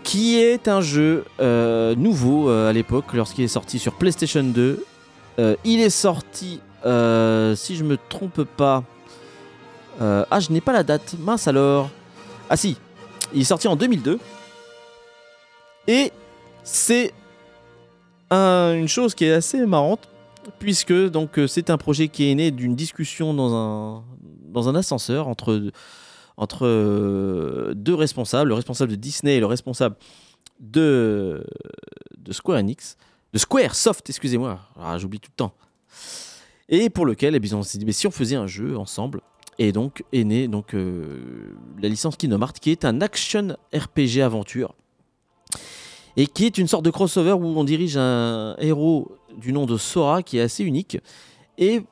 qui 0.04 0.38
est 0.38 0.68
un 0.68 0.82
jeu 0.82 1.24
euh, 1.40 1.94
nouveau 1.94 2.50
euh, 2.50 2.68
à 2.68 2.74
l'époque 2.74 3.14
lorsqu'il 3.14 3.44
est 3.44 3.48
sorti 3.48 3.78
sur 3.78 3.94
PlayStation 3.94 4.42
2. 4.42 4.84
Euh, 5.38 5.56
il 5.64 5.80
est 5.80 5.88
sorti, 5.88 6.60
si 6.82 7.76
je 7.76 7.82
me 7.82 7.96
trompe 8.10 8.42
pas, 8.42 8.84
ah 9.98 10.38
je 10.38 10.52
n'ai 10.52 10.60
pas 10.60 10.74
la 10.74 10.82
date, 10.82 11.14
mince 11.18 11.48
alors. 11.48 11.88
Ah 12.50 12.58
si, 12.58 12.76
il 13.32 13.40
est 13.40 13.44
sorti 13.44 13.68
en 13.68 13.76
2002. 13.76 14.18
Et 15.88 16.12
c'est 16.62 17.14
une 18.30 18.88
chose 18.88 19.14
qui 19.14 19.24
est 19.24 19.32
assez 19.32 19.64
marrante 19.64 20.11
puisque 20.58 20.92
donc 20.92 21.38
euh, 21.38 21.46
c'est 21.46 21.70
un 21.70 21.78
projet 21.78 22.08
qui 22.08 22.30
est 22.30 22.34
né 22.34 22.50
d'une 22.50 22.74
discussion 22.74 23.34
dans 23.34 23.54
un, 23.54 24.04
dans 24.48 24.68
un 24.68 24.74
ascenseur 24.74 25.28
entre, 25.28 25.70
entre 26.36 26.66
euh, 26.66 27.74
deux 27.74 27.94
responsables, 27.94 28.48
le 28.48 28.54
responsable 28.54 28.90
de 28.90 28.96
Disney 28.96 29.36
et 29.36 29.40
le 29.40 29.46
responsable 29.46 29.96
de, 30.60 31.44
de 32.18 32.32
Square 32.32 32.58
Enix, 32.58 32.96
de 33.32 33.38
Square 33.38 33.74
Soft, 33.74 34.08
excusez-moi, 34.08 34.60
ah, 34.78 34.98
j'oublie 34.98 35.20
tout 35.20 35.30
le 35.32 35.36
temps. 35.36 35.54
Et 36.68 36.90
pour 36.90 37.06
lequel 37.06 37.34
eh 37.34 37.40
bien, 37.40 37.56
on 37.56 37.60
dit, 37.60 37.84
mais 37.84 37.92
si 37.92 38.06
on 38.06 38.10
faisait 38.10 38.36
un 38.36 38.46
jeu 38.46 38.76
ensemble, 38.78 39.20
donc 39.70 40.02
est 40.12 40.24
né 40.24 40.48
donc, 40.48 40.74
euh, 40.74 41.54
la 41.80 41.88
licence 41.88 42.16
Kingdom 42.16 42.40
Hearts, 42.40 42.58
qui 42.60 42.70
est 42.70 42.84
un 42.84 43.00
action 43.00 43.56
RPG 43.72 44.20
aventure 44.20 44.74
et 46.16 46.26
qui 46.26 46.44
est 46.44 46.58
une 46.58 46.68
sorte 46.68 46.84
de 46.84 46.90
crossover 46.90 47.32
où 47.32 47.46
on 47.46 47.64
dirige 47.64 47.96
un 47.96 48.56
héros 48.58 49.12
du 49.36 49.52
nom 49.52 49.66
de 49.66 49.76
Sora 49.76 50.22
qui 50.22 50.38
est 50.38 50.42
assez 50.42 50.64
unique 50.64 50.98
et 51.58 51.82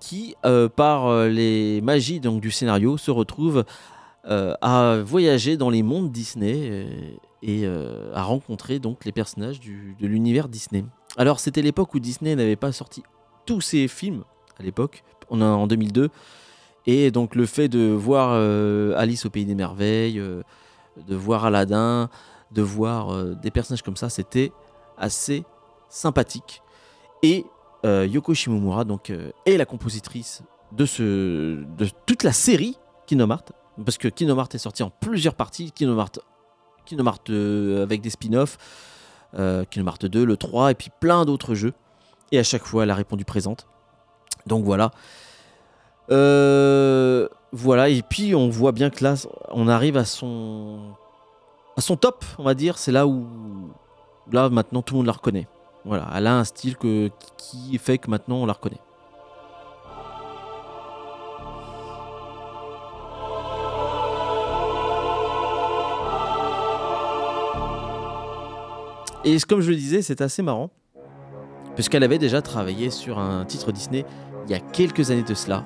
qui, 0.00 0.34
euh, 0.44 0.68
par 0.68 1.06
euh, 1.06 1.28
les 1.28 1.80
magies 1.82 2.20
donc, 2.20 2.40
du 2.40 2.50
scénario, 2.50 2.96
se 2.96 3.10
retrouve 3.10 3.64
euh, 4.28 4.54
à 4.60 4.98
voyager 5.04 5.56
dans 5.56 5.70
les 5.70 5.82
mondes 5.82 6.10
Disney 6.10 6.88
et 7.42 7.66
à 8.14 8.22
rencontrer 8.22 8.80
donc 8.80 9.06
les 9.06 9.12
personnages 9.12 9.60
de 9.60 10.06
l'univers 10.06 10.46
Disney. 10.48 10.84
Alors 11.16 11.40
c'était 11.40 11.62
l'époque 11.62 11.94
où 11.94 11.98
Disney 11.98 12.36
n'avait 12.36 12.56
pas 12.56 12.70
sorti 12.70 13.02
tous 13.46 13.62
ses 13.62 13.88
films 13.88 14.24
à 14.58 14.62
l'époque, 14.62 15.04
en 15.30 15.66
2002, 15.66 16.10
et 16.86 17.10
donc 17.10 17.34
le 17.34 17.46
fait 17.46 17.68
de 17.68 17.88
voir 17.88 18.32
Alice 18.98 19.24
au 19.24 19.30
pays 19.30 19.46
des 19.46 19.54
merveilles, 19.54 20.20
de 20.20 21.14
voir 21.16 21.46
Aladdin, 21.46 22.10
de 22.50 22.62
voir 22.62 23.12
euh, 23.12 23.34
des 23.34 23.50
personnages 23.50 23.82
comme 23.82 23.96
ça, 23.96 24.08
c'était 24.08 24.52
assez 24.98 25.44
sympathique. 25.88 26.62
Et 27.22 27.44
euh, 27.84 28.06
Yoko 28.06 28.34
Shimomura 28.34 28.84
donc, 28.84 29.10
euh, 29.10 29.30
est 29.46 29.56
la 29.56 29.66
compositrice 29.66 30.42
de, 30.72 30.86
ce, 30.86 31.62
de 31.64 31.88
toute 32.06 32.22
la 32.22 32.32
série 32.32 32.76
Kingdom 33.06 33.30
Hearts, 33.30 33.52
parce 33.84 33.98
que 33.98 34.08
Kingdom 34.08 34.38
Hearts 34.38 34.54
est 34.54 34.58
sorti 34.58 34.82
en 34.82 34.90
plusieurs 34.90 35.34
parties, 35.34 35.72
Kingdom 35.72 36.04
avec 37.82 38.00
des 38.00 38.10
spin-offs, 38.10 38.58
Kingdom 39.32 39.86
Hearts 39.86 40.06
2, 40.06 40.24
le 40.24 40.36
3, 40.36 40.72
et 40.72 40.74
puis 40.74 40.90
plein 41.00 41.24
d'autres 41.24 41.54
jeux. 41.54 41.72
Et 42.32 42.38
à 42.38 42.42
chaque 42.42 42.64
fois, 42.64 42.84
elle 42.84 42.90
a 42.90 42.94
répondu 42.94 43.24
présente. 43.24 43.66
Donc 44.46 44.64
voilà. 44.64 44.90
voilà, 46.08 47.88
et 47.88 48.02
puis 48.02 48.34
on 48.34 48.48
voit 48.48 48.72
bien 48.72 48.90
que 48.90 49.02
là, 49.02 49.14
on 49.50 49.66
arrive 49.66 49.96
à 49.96 50.04
son 50.04 50.94
son 51.80 51.96
top, 51.96 52.24
on 52.38 52.42
va 52.42 52.54
dire, 52.54 52.78
c'est 52.78 52.92
là 52.92 53.06
où 53.06 53.26
là 54.32 54.48
maintenant 54.48 54.82
tout 54.82 54.94
le 54.94 54.98
monde 54.98 55.06
la 55.06 55.12
reconnaît. 55.12 55.48
Voilà, 55.84 56.08
elle 56.14 56.26
a 56.26 56.36
un 56.36 56.44
style 56.44 56.76
que, 56.76 57.10
qui 57.36 57.78
fait 57.78 57.98
que 57.98 58.10
maintenant 58.10 58.36
on 58.36 58.46
la 58.46 58.52
reconnaît. 58.52 58.80
Et 69.24 69.38
comme 69.40 69.60
je 69.60 69.70
le 69.70 69.76
disais, 69.76 70.00
c'est 70.00 70.22
assez 70.22 70.42
marrant, 70.42 70.70
puisqu'elle 71.74 72.02
avait 72.02 72.18
déjà 72.18 72.40
travaillé 72.40 72.88
sur 72.88 73.18
un 73.18 73.44
titre 73.44 73.70
Disney 73.70 74.06
il 74.46 74.50
y 74.50 74.54
a 74.54 74.60
quelques 74.60 75.10
années 75.10 75.22
de 75.22 75.34
cela. 75.34 75.64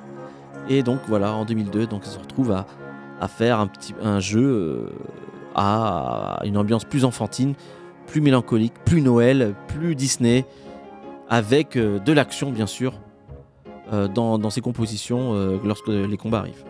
Et 0.69 0.83
donc 0.83 1.01
voilà, 1.07 1.33
en 1.33 1.45
2002, 1.45 1.87
donc 1.87 2.03
elle 2.05 2.11
se 2.11 2.19
retrouve 2.19 2.51
à, 2.51 2.67
à 3.21 3.29
faire 3.29 3.61
un, 3.61 3.67
petit, 3.67 3.95
un 4.03 4.19
jeu 4.19 4.43
euh, 4.45 4.91
à 5.55 6.41
une 6.45 6.57
ambiance 6.57 6.85
plus 6.85 7.05
enfantine, 7.05 7.55
plus 8.07 8.21
mélancolique, 8.21 8.75
plus 8.85 9.01
Noël, 9.01 9.55
plus 9.69 9.95
Disney, 9.95 10.45
avec 11.29 11.77
euh, 11.77 11.99
de 11.99 12.13
l'action 12.13 12.51
bien 12.51 12.67
sûr 12.67 12.95
euh, 13.93 14.09
dans, 14.09 14.51
ses 14.51 14.61
compositions 14.61 15.35
euh, 15.35 15.59
lorsque 15.65 15.89
les 15.89 16.17
combats 16.17 16.39
arrivent. 16.39 16.65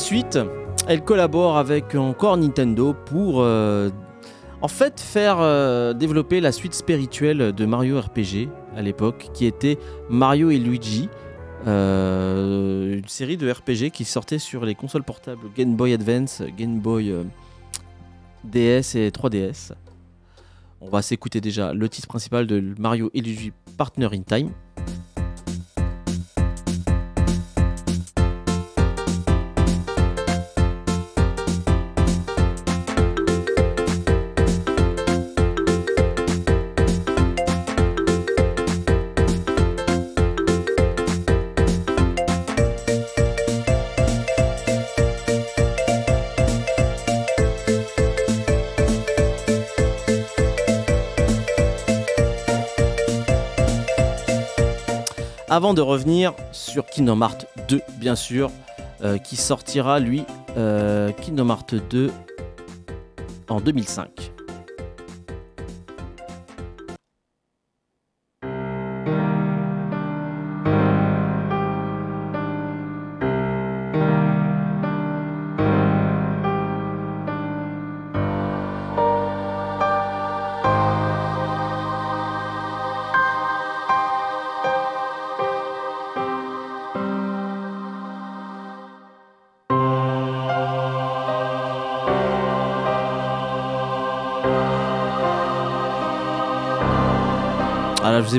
Suite, 0.00 0.38
elle 0.88 1.04
collabore 1.04 1.58
avec 1.58 1.94
encore 1.94 2.36
Nintendo 2.38 2.94
pour 2.94 3.42
euh, 3.42 3.90
en 4.62 4.68
fait 4.68 4.98
faire 4.98 5.36
euh, 5.40 5.92
développer 5.92 6.40
la 6.40 6.52
suite 6.52 6.74
spirituelle 6.74 7.52
de 7.52 7.66
Mario 7.66 8.00
RPG 8.00 8.48
à 8.76 8.82
l'époque, 8.82 9.28
qui 9.34 9.44
était 9.44 9.78
Mario 10.08 10.50
et 10.50 10.58
Luigi, 10.58 11.10
euh, 11.66 12.96
une 12.96 13.08
série 13.08 13.36
de 13.36 13.50
RPG 13.50 13.90
qui 13.92 14.04
sortait 14.04 14.38
sur 14.38 14.64
les 14.64 14.74
consoles 14.74 15.04
portables 15.04 15.42
Game 15.54 15.76
Boy 15.76 15.92
Advance, 15.92 16.42
Game 16.56 16.80
Boy 16.80 17.14
DS 18.44 18.96
et 18.96 19.10
3DS. 19.10 19.72
On 20.80 20.88
va 20.88 21.02
s'écouter 21.02 21.42
déjà 21.42 21.74
le 21.74 21.88
titre 21.90 22.08
principal 22.08 22.46
de 22.46 22.74
Mario 22.78 23.10
et 23.12 23.20
Luigi 23.20 23.52
Partner 23.76 24.08
in 24.12 24.22
Time. 24.22 24.50
Avant 55.60 55.74
de 55.74 55.82
revenir 55.82 56.32
sur 56.52 56.86
Kingdom 56.86 57.20
Hearts 57.20 57.44
2, 57.68 57.82
bien 57.98 58.16
sûr, 58.16 58.50
euh, 59.04 59.18
qui 59.18 59.36
sortira 59.36 60.00
lui 60.00 60.24
euh, 60.56 61.12
Kingdom 61.12 61.50
Hearts 61.50 61.74
2 61.90 62.10
en 63.50 63.60
2005. 63.60 64.29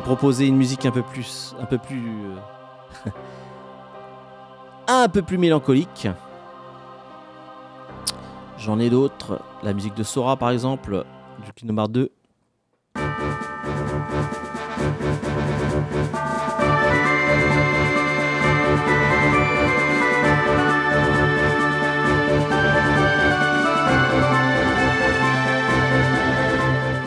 Ai 0.01 0.03
proposé 0.03 0.47
une 0.47 0.57
musique 0.57 0.85
un 0.85 0.91
peu 0.91 1.03
plus, 1.03 1.55
un 1.59 1.65
peu 1.65 1.77
plus, 1.77 2.25
euh, 3.05 3.09
un 4.87 5.07
peu 5.07 5.21
plus 5.21 5.37
mélancolique. 5.37 6.07
J'en 8.57 8.79
ai 8.79 8.89
d'autres. 8.89 9.41
La 9.63 9.73
musique 9.73 9.93
de 9.93 10.03
Sora, 10.03 10.37
par 10.37 10.49
exemple, 10.49 11.05
du 11.45 11.53
Kingdom 11.53 11.77
Hearts 11.77 11.89
2. 11.89 12.11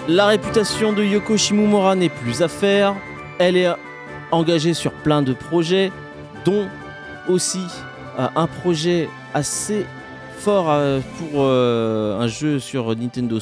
La 0.06 0.26
réputation 0.26 0.92
de 0.92 1.02
Yoko 1.02 1.38
Shimomura 1.38 1.96
n'est 1.96 2.10
plus 2.10 2.42
à 2.42 2.48
faire. 2.48 2.94
Elle 3.38 3.56
est 3.56 3.72
engagée 4.32 4.74
sur 4.74 4.92
plein 4.92 5.22
de 5.22 5.32
projets, 5.32 5.90
dont 6.44 6.68
aussi 7.26 7.64
euh, 8.18 8.28
un 8.36 8.46
projet 8.46 9.08
assez 9.32 9.86
fort 10.36 10.70
euh, 10.70 11.00
pour 11.18 11.40
euh, 11.42 12.20
un 12.20 12.26
jeu 12.26 12.58
sur 12.58 12.94
Nintendo 12.94 13.38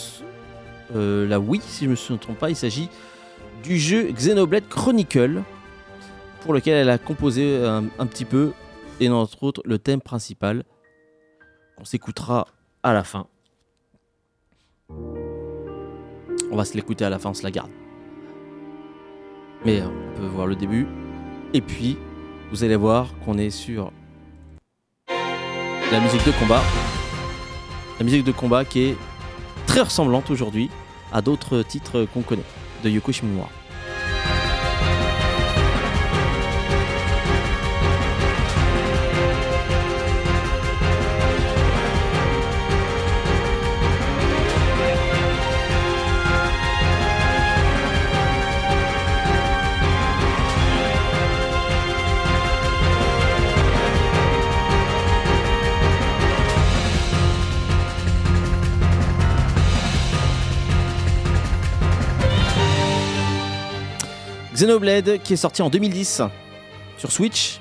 la 0.95 1.41
Wii, 1.41 1.61
si 1.67 1.87
je 1.87 1.91
me 1.91 1.97
souviens 1.97 2.35
pas. 2.35 2.49
Il 2.51 2.57
s'agit 2.57 2.89
du 3.65 3.77
jeu 3.77 4.13
Xenoblade 4.13 4.69
Chronicle, 4.69 5.43
pour 6.43 6.55
lequel 6.55 6.75
elle 6.75 6.91
a 6.91 6.99
composé 6.99 7.65
un, 7.65 7.87
un 7.99 8.07
petit 8.07 8.25
peu, 8.25 8.53
et 9.01 9.09
entre 9.09 9.43
autres 9.43 9.63
le 9.65 9.79
thème 9.79 10.01
principal, 10.01 10.63
qu'on 11.77 11.85
s'écoutera 11.85 12.47
à 12.85 12.93
la 12.93 13.03
fin. 13.03 13.27
On 16.53 16.57
va 16.57 16.67
se 16.67 16.75
l'écouter 16.75 17.07
à 17.07 17.09
la 17.09 17.19
fin, 17.19 17.31
on 17.31 17.35
se 17.35 17.43
la 17.43 17.51
garde. 17.51 17.71
Mais 19.65 19.81
on 19.83 20.21
peut 20.21 20.27
voir 20.27 20.47
le 20.47 20.55
début. 20.55 20.87
Et 21.55 21.63
puis, 21.63 21.97
vous 22.51 22.63
allez 22.63 22.77
voir 22.77 23.09
qu'on 23.25 23.39
est 23.39 23.49
sur 23.49 23.91
la 25.09 26.01
musique 26.01 26.27
de 26.27 26.33
combat. 26.39 26.61
La 27.99 28.05
musique 28.05 28.25
de 28.25 28.33
combat 28.33 28.67
qui 28.67 28.81
est 28.81 28.97
très 29.67 29.81
ressemblante 29.81 30.31
aujourd'hui 30.31 30.69
à 31.11 31.23
d'autres 31.23 31.63
titres 31.63 32.07
qu'on 32.13 32.21
connaît 32.21 32.43
de 32.85 32.91
Yoko. 32.91 33.13
Xenoblade 64.55 65.23
qui 65.23 65.33
est 65.33 65.37
sorti 65.37 65.63
en 65.63 65.71
2010 65.71 66.23
sur 66.99 67.11
Switch 67.11 67.61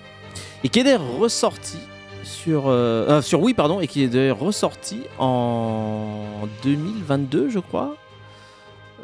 et 0.63 0.69
qui 0.69 0.79
est 0.79 0.83
d'ailleurs 0.83 1.17
ressorti 1.17 1.77
sur, 2.23 2.67
euh, 2.67 3.07
euh, 3.07 3.21
sur 3.21 3.41
Wii 3.41 3.53
pardon 3.53 3.79
et 3.79 3.87
qui 3.87 4.03
est 4.03 4.07
d'ailleurs 4.07 4.39
ressorti 4.39 5.03
en 5.19 6.47
2022 6.63 7.49
je 7.49 7.59
crois. 7.59 7.95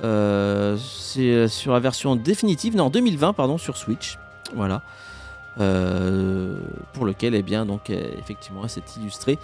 Euh, 0.04 0.78
c'est 0.78 1.48
sur 1.48 1.74
la 1.74 1.80
version 1.80 2.16
définitive, 2.16 2.76
non 2.76 2.86
en 2.86 2.90
2020 2.90 3.34
pardon 3.34 3.58
sur 3.58 3.78
Switch, 3.78 4.20
voilà. 4.56 4.82
pour 5.56 7.06
lequel 7.06 7.34
eh 7.34 7.42
bien 7.42 7.66
donc 7.66 7.90
effectivement 7.90 8.68
c'est 8.68 8.96
illustré 8.98 9.40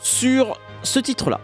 sur 0.00 0.58
ce 0.82 0.98
titre 1.00 1.30
là. 1.30 1.40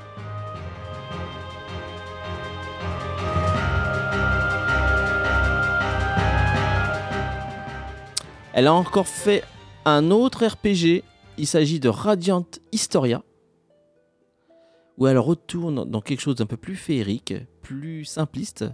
Elle 8.53 8.67
a 8.67 8.75
encore 8.75 9.07
fait 9.07 9.45
un 9.85 10.11
autre 10.11 10.45
RPG. 10.45 11.05
Il 11.39 11.47
s'agit 11.47 11.79
de 11.79 11.89
Radiant 11.89 12.47
Historia. 12.73 13.23
Où 14.99 15.07
elle 15.07 15.19
retourne 15.19 15.89
dans 15.89 16.01
quelque 16.01 16.21
chose 16.21 16.35
d'un 16.35 16.47
peu 16.47 16.57
plus 16.57 16.77
féerique, 16.77 17.35
plus 17.63 18.05
simpliste. 18.05 18.65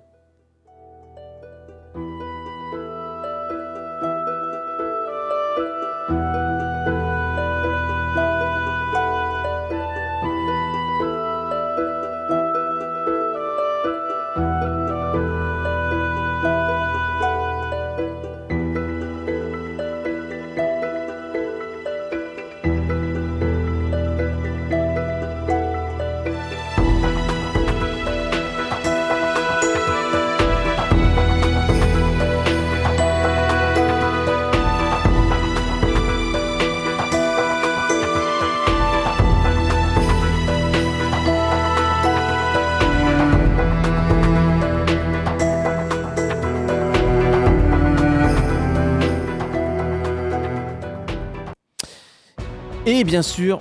Et 52.88 53.02
bien 53.02 53.22
sûr, 53.22 53.60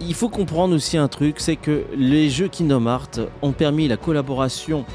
il 0.00 0.14
faut 0.14 0.30
comprendre 0.30 0.74
aussi 0.74 0.96
un 0.96 1.08
truc, 1.08 1.40
c'est 1.40 1.56
que 1.56 1.84
les 1.94 2.30
jeux 2.30 2.48
Kingdom 2.48 2.86
Hearts 2.86 3.20
ont 3.42 3.52
permis 3.52 3.86
la 3.86 3.98
collaboration 3.98 4.86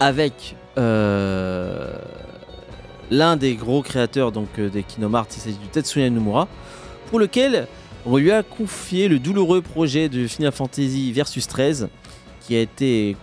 avec 0.00 0.56
euh, 0.76 1.96
l'un 3.12 3.36
des 3.36 3.54
gros 3.54 3.80
créateurs 3.80 4.32
donc, 4.32 4.48
euh, 4.58 4.68
des 4.68 4.82
Kingdom 4.82 5.14
Hearts, 5.16 5.28
il 5.36 5.40
s'agit 5.40 5.56
du 5.56 5.68
Tetsuya 5.68 6.10
Nomura, 6.10 6.48
pour 7.10 7.20
lequel 7.20 7.68
on 8.06 8.16
lui 8.16 8.32
a 8.32 8.42
confié 8.42 9.06
le 9.06 9.20
douloureux 9.20 9.62
projet 9.62 10.08
de 10.08 10.26
Final 10.26 10.50
Fantasy 10.50 11.12
Versus 11.12 11.46
13, 11.46 11.88
qui 12.40 12.56
a 12.56 12.60
été 12.60 13.16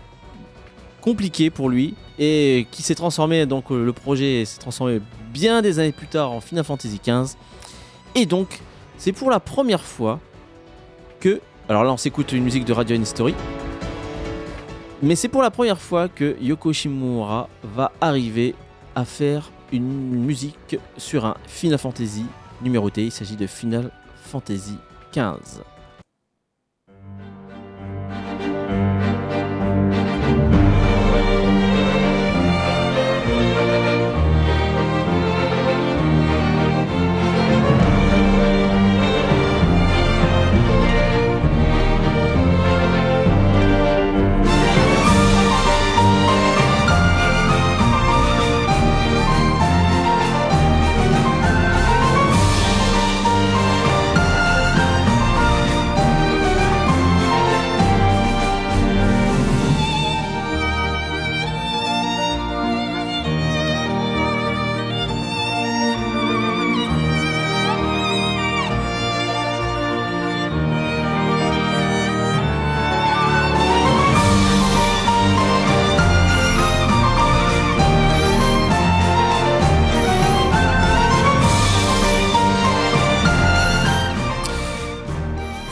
compliqué 1.01 1.49
pour 1.49 1.67
lui 1.67 1.95
et 2.19 2.67
qui 2.71 2.83
s'est 2.83 2.95
transformé, 2.95 3.45
donc 3.45 3.69
euh, 3.69 3.83
le 3.83 3.91
projet 3.91 4.45
s'est 4.45 4.59
transformé 4.59 5.01
bien 5.33 5.61
des 5.61 5.77
années 5.79 5.91
plus 5.91 6.07
tard 6.07 6.31
en 6.31 6.39
Final 6.39 6.63
Fantasy 6.63 6.99
15. 6.99 7.35
Et 8.15 8.25
donc, 8.25 8.61
c'est 9.01 9.13
pour 9.13 9.31
la 9.31 9.39
première 9.39 9.83
fois 9.83 10.19
que. 11.19 11.41
Alors 11.67 11.83
là, 11.83 11.91
on 11.91 11.97
s'écoute 11.97 12.33
une 12.33 12.43
musique 12.43 12.65
de 12.65 12.73
Radio 12.73 12.95
History. 12.95 13.33
Mais 15.01 15.15
c'est 15.15 15.27
pour 15.27 15.41
la 15.41 15.49
première 15.49 15.79
fois 15.79 16.07
que 16.07 16.37
Yoko 16.39 16.71
Shimura 16.71 17.49
va 17.63 17.91
arriver 17.99 18.53
à 18.93 19.03
faire 19.03 19.51
une 19.71 20.23
musique 20.23 20.77
sur 20.97 21.25
un 21.25 21.35
Final 21.47 21.79
Fantasy 21.79 22.25
numéroté. 22.61 23.05
Il 23.05 23.11
s'agit 23.11 23.37
de 23.37 23.47
Final 23.47 23.89
Fantasy 24.25 24.77
XV. 25.11 25.63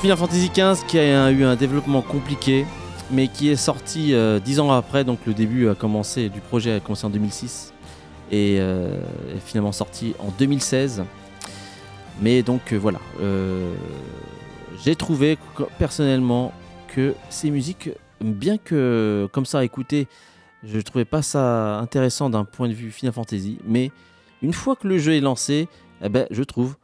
Final 0.09 0.27
Fantasy 0.27 0.49
XV 0.49 0.87
qui 0.87 0.97
a 0.97 1.29
eu 1.29 1.43
un 1.43 1.55
développement 1.55 2.01
compliqué, 2.01 2.65
mais 3.11 3.27
qui 3.27 3.49
est 3.49 3.55
sorti 3.55 4.15
euh, 4.15 4.39
dix 4.39 4.59
ans 4.59 4.71
après. 4.71 5.03
Donc 5.03 5.19
le 5.27 5.35
début 5.35 5.69
a 5.69 5.75
commencé, 5.75 6.29
du 6.29 6.41
projet 6.41 6.73
a 6.73 6.79
commencé 6.79 7.05
en 7.05 7.11
2006 7.11 7.75
et 8.31 8.57
euh, 8.59 8.99
est 9.35 9.39
finalement 9.39 9.71
sorti 9.71 10.15
en 10.17 10.29
2016. 10.31 11.03
Mais 12.23 12.41
donc 12.41 12.73
euh, 12.73 12.77
voilà, 12.77 12.99
j'ai 14.83 14.95
trouvé 14.95 15.37
personnellement 15.77 16.53
que 16.87 17.13
ces 17.29 17.51
musiques, 17.51 17.91
bien 18.19 18.57
que 18.57 19.29
comme 19.31 19.45
ça 19.45 19.59
à 19.59 19.63
écouter, 19.63 20.07
je 20.63 20.79
trouvais 20.79 21.05
pas 21.05 21.21
ça 21.21 21.77
intéressant 21.77 22.31
d'un 22.31 22.45
point 22.45 22.67
de 22.67 22.73
vue 22.73 22.89
Final 22.89 23.13
Fantasy, 23.13 23.59
mais 23.63 23.91
une 24.41 24.53
fois 24.53 24.75
que 24.75 24.87
le 24.87 24.97
jeu 24.97 25.13
est 25.13 25.21
lancé, 25.21 25.67
eh 26.01 26.09
ben, 26.09 26.25
je 26.31 26.41
trouve 26.41 26.77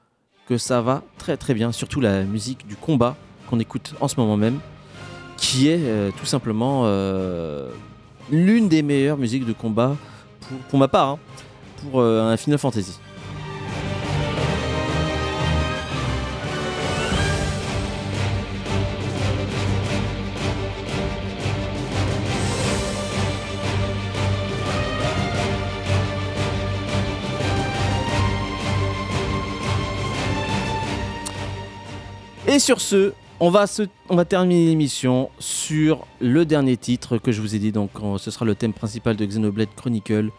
que 0.48 0.58
ça 0.58 0.82
va 0.82 1.02
très 1.18 1.38
très 1.38 1.54
bien, 1.54 1.72
surtout 1.72 2.02
la 2.02 2.24
musique 2.24 2.68
du 2.68 2.76
combat 2.76 3.16
qu'on 3.50 3.60
écoute 3.60 3.94
en 4.00 4.08
ce 4.08 4.20
moment 4.20 4.38
même, 4.38 4.60
qui 5.38 5.68
est 5.70 5.80
euh, 5.82 6.12
tout 6.18 6.26
simplement 6.26 6.84
euh, 6.86 7.70
l'une 8.32 8.68
des 8.68 8.82
meilleures 8.82 9.18
musiques 9.18 9.46
de 9.46 9.54
combat 9.54 9.96
pour, 10.70 10.80
ma 10.80 10.88
part, 10.88 11.10
hein, 11.10 11.20
pour 11.78 12.00
euh, 12.00 12.32
un 12.32 12.38
Final 12.38 12.60
Fantasy. 12.60 13.00
Et 32.56 32.60
sur 32.60 32.80
ce, 32.80 33.12
on 33.42 33.50
va, 33.50 33.66
terminer 34.24 34.68
l'émission 34.68 35.30
sur 35.40 36.08
le 36.22 36.46
dernier 36.46 36.78
titre 36.78 37.18
que 37.18 37.34
je 37.34 37.42
vous 37.42 37.54
ai 37.54 37.60
dit. 37.60 37.74
Donc, 37.74 37.92
ce 38.18 38.32
sera 38.32 38.46
le 38.46 38.56
thème 38.56 38.72
principal 38.72 39.18
de 39.18 39.26
Xenoblade 39.26 39.76
Chronicle. 39.76 40.30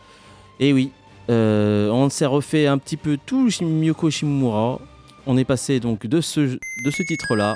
Et 0.59 0.73
oui, 0.73 0.93
euh, 1.29 1.91
on 1.91 2.09
s'est 2.09 2.25
refait 2.25 2.69
un 2.69 2.79
petit 2.79 2.97
peu 2.97 3.19
tout 3.27 3.51
Miyoko 3.61 4.09
Shimura. 4.09 4.81
On 5.27 5.37
est 5.37 5.45
passé 5.45 5.79
donc 5.79 6.07
de 6.07 6.23
ce, 6.23 6.41
de 6.41 6.91
ce 6.91 7.03
titre-là 7.03 7.53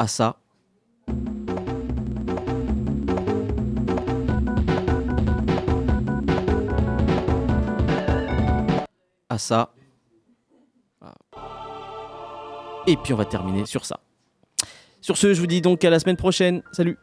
à 0.00 0.08
ça. 0.08 0.34
À 9.28 9.38
ça. 9.38 9.70
Et 12.88 12.96
puis 12.96 13.12
on 13.12 13.16
va 13.16 13.26
terminer 13.26 13.66
sur 13.66 13.84
ça. 13.84 14.00
Sur 15.02 15.18
ce, 15.18 15.34
je 15.34 15.40
vous 15.40 15.46
dis 15.46 15.60
donc 15.60 15.84
à 15.84 15.90
la 15.90 16.00
semaine 16.00 16.16
prochaine. 16.16 16.62
Salut 16.72 16.96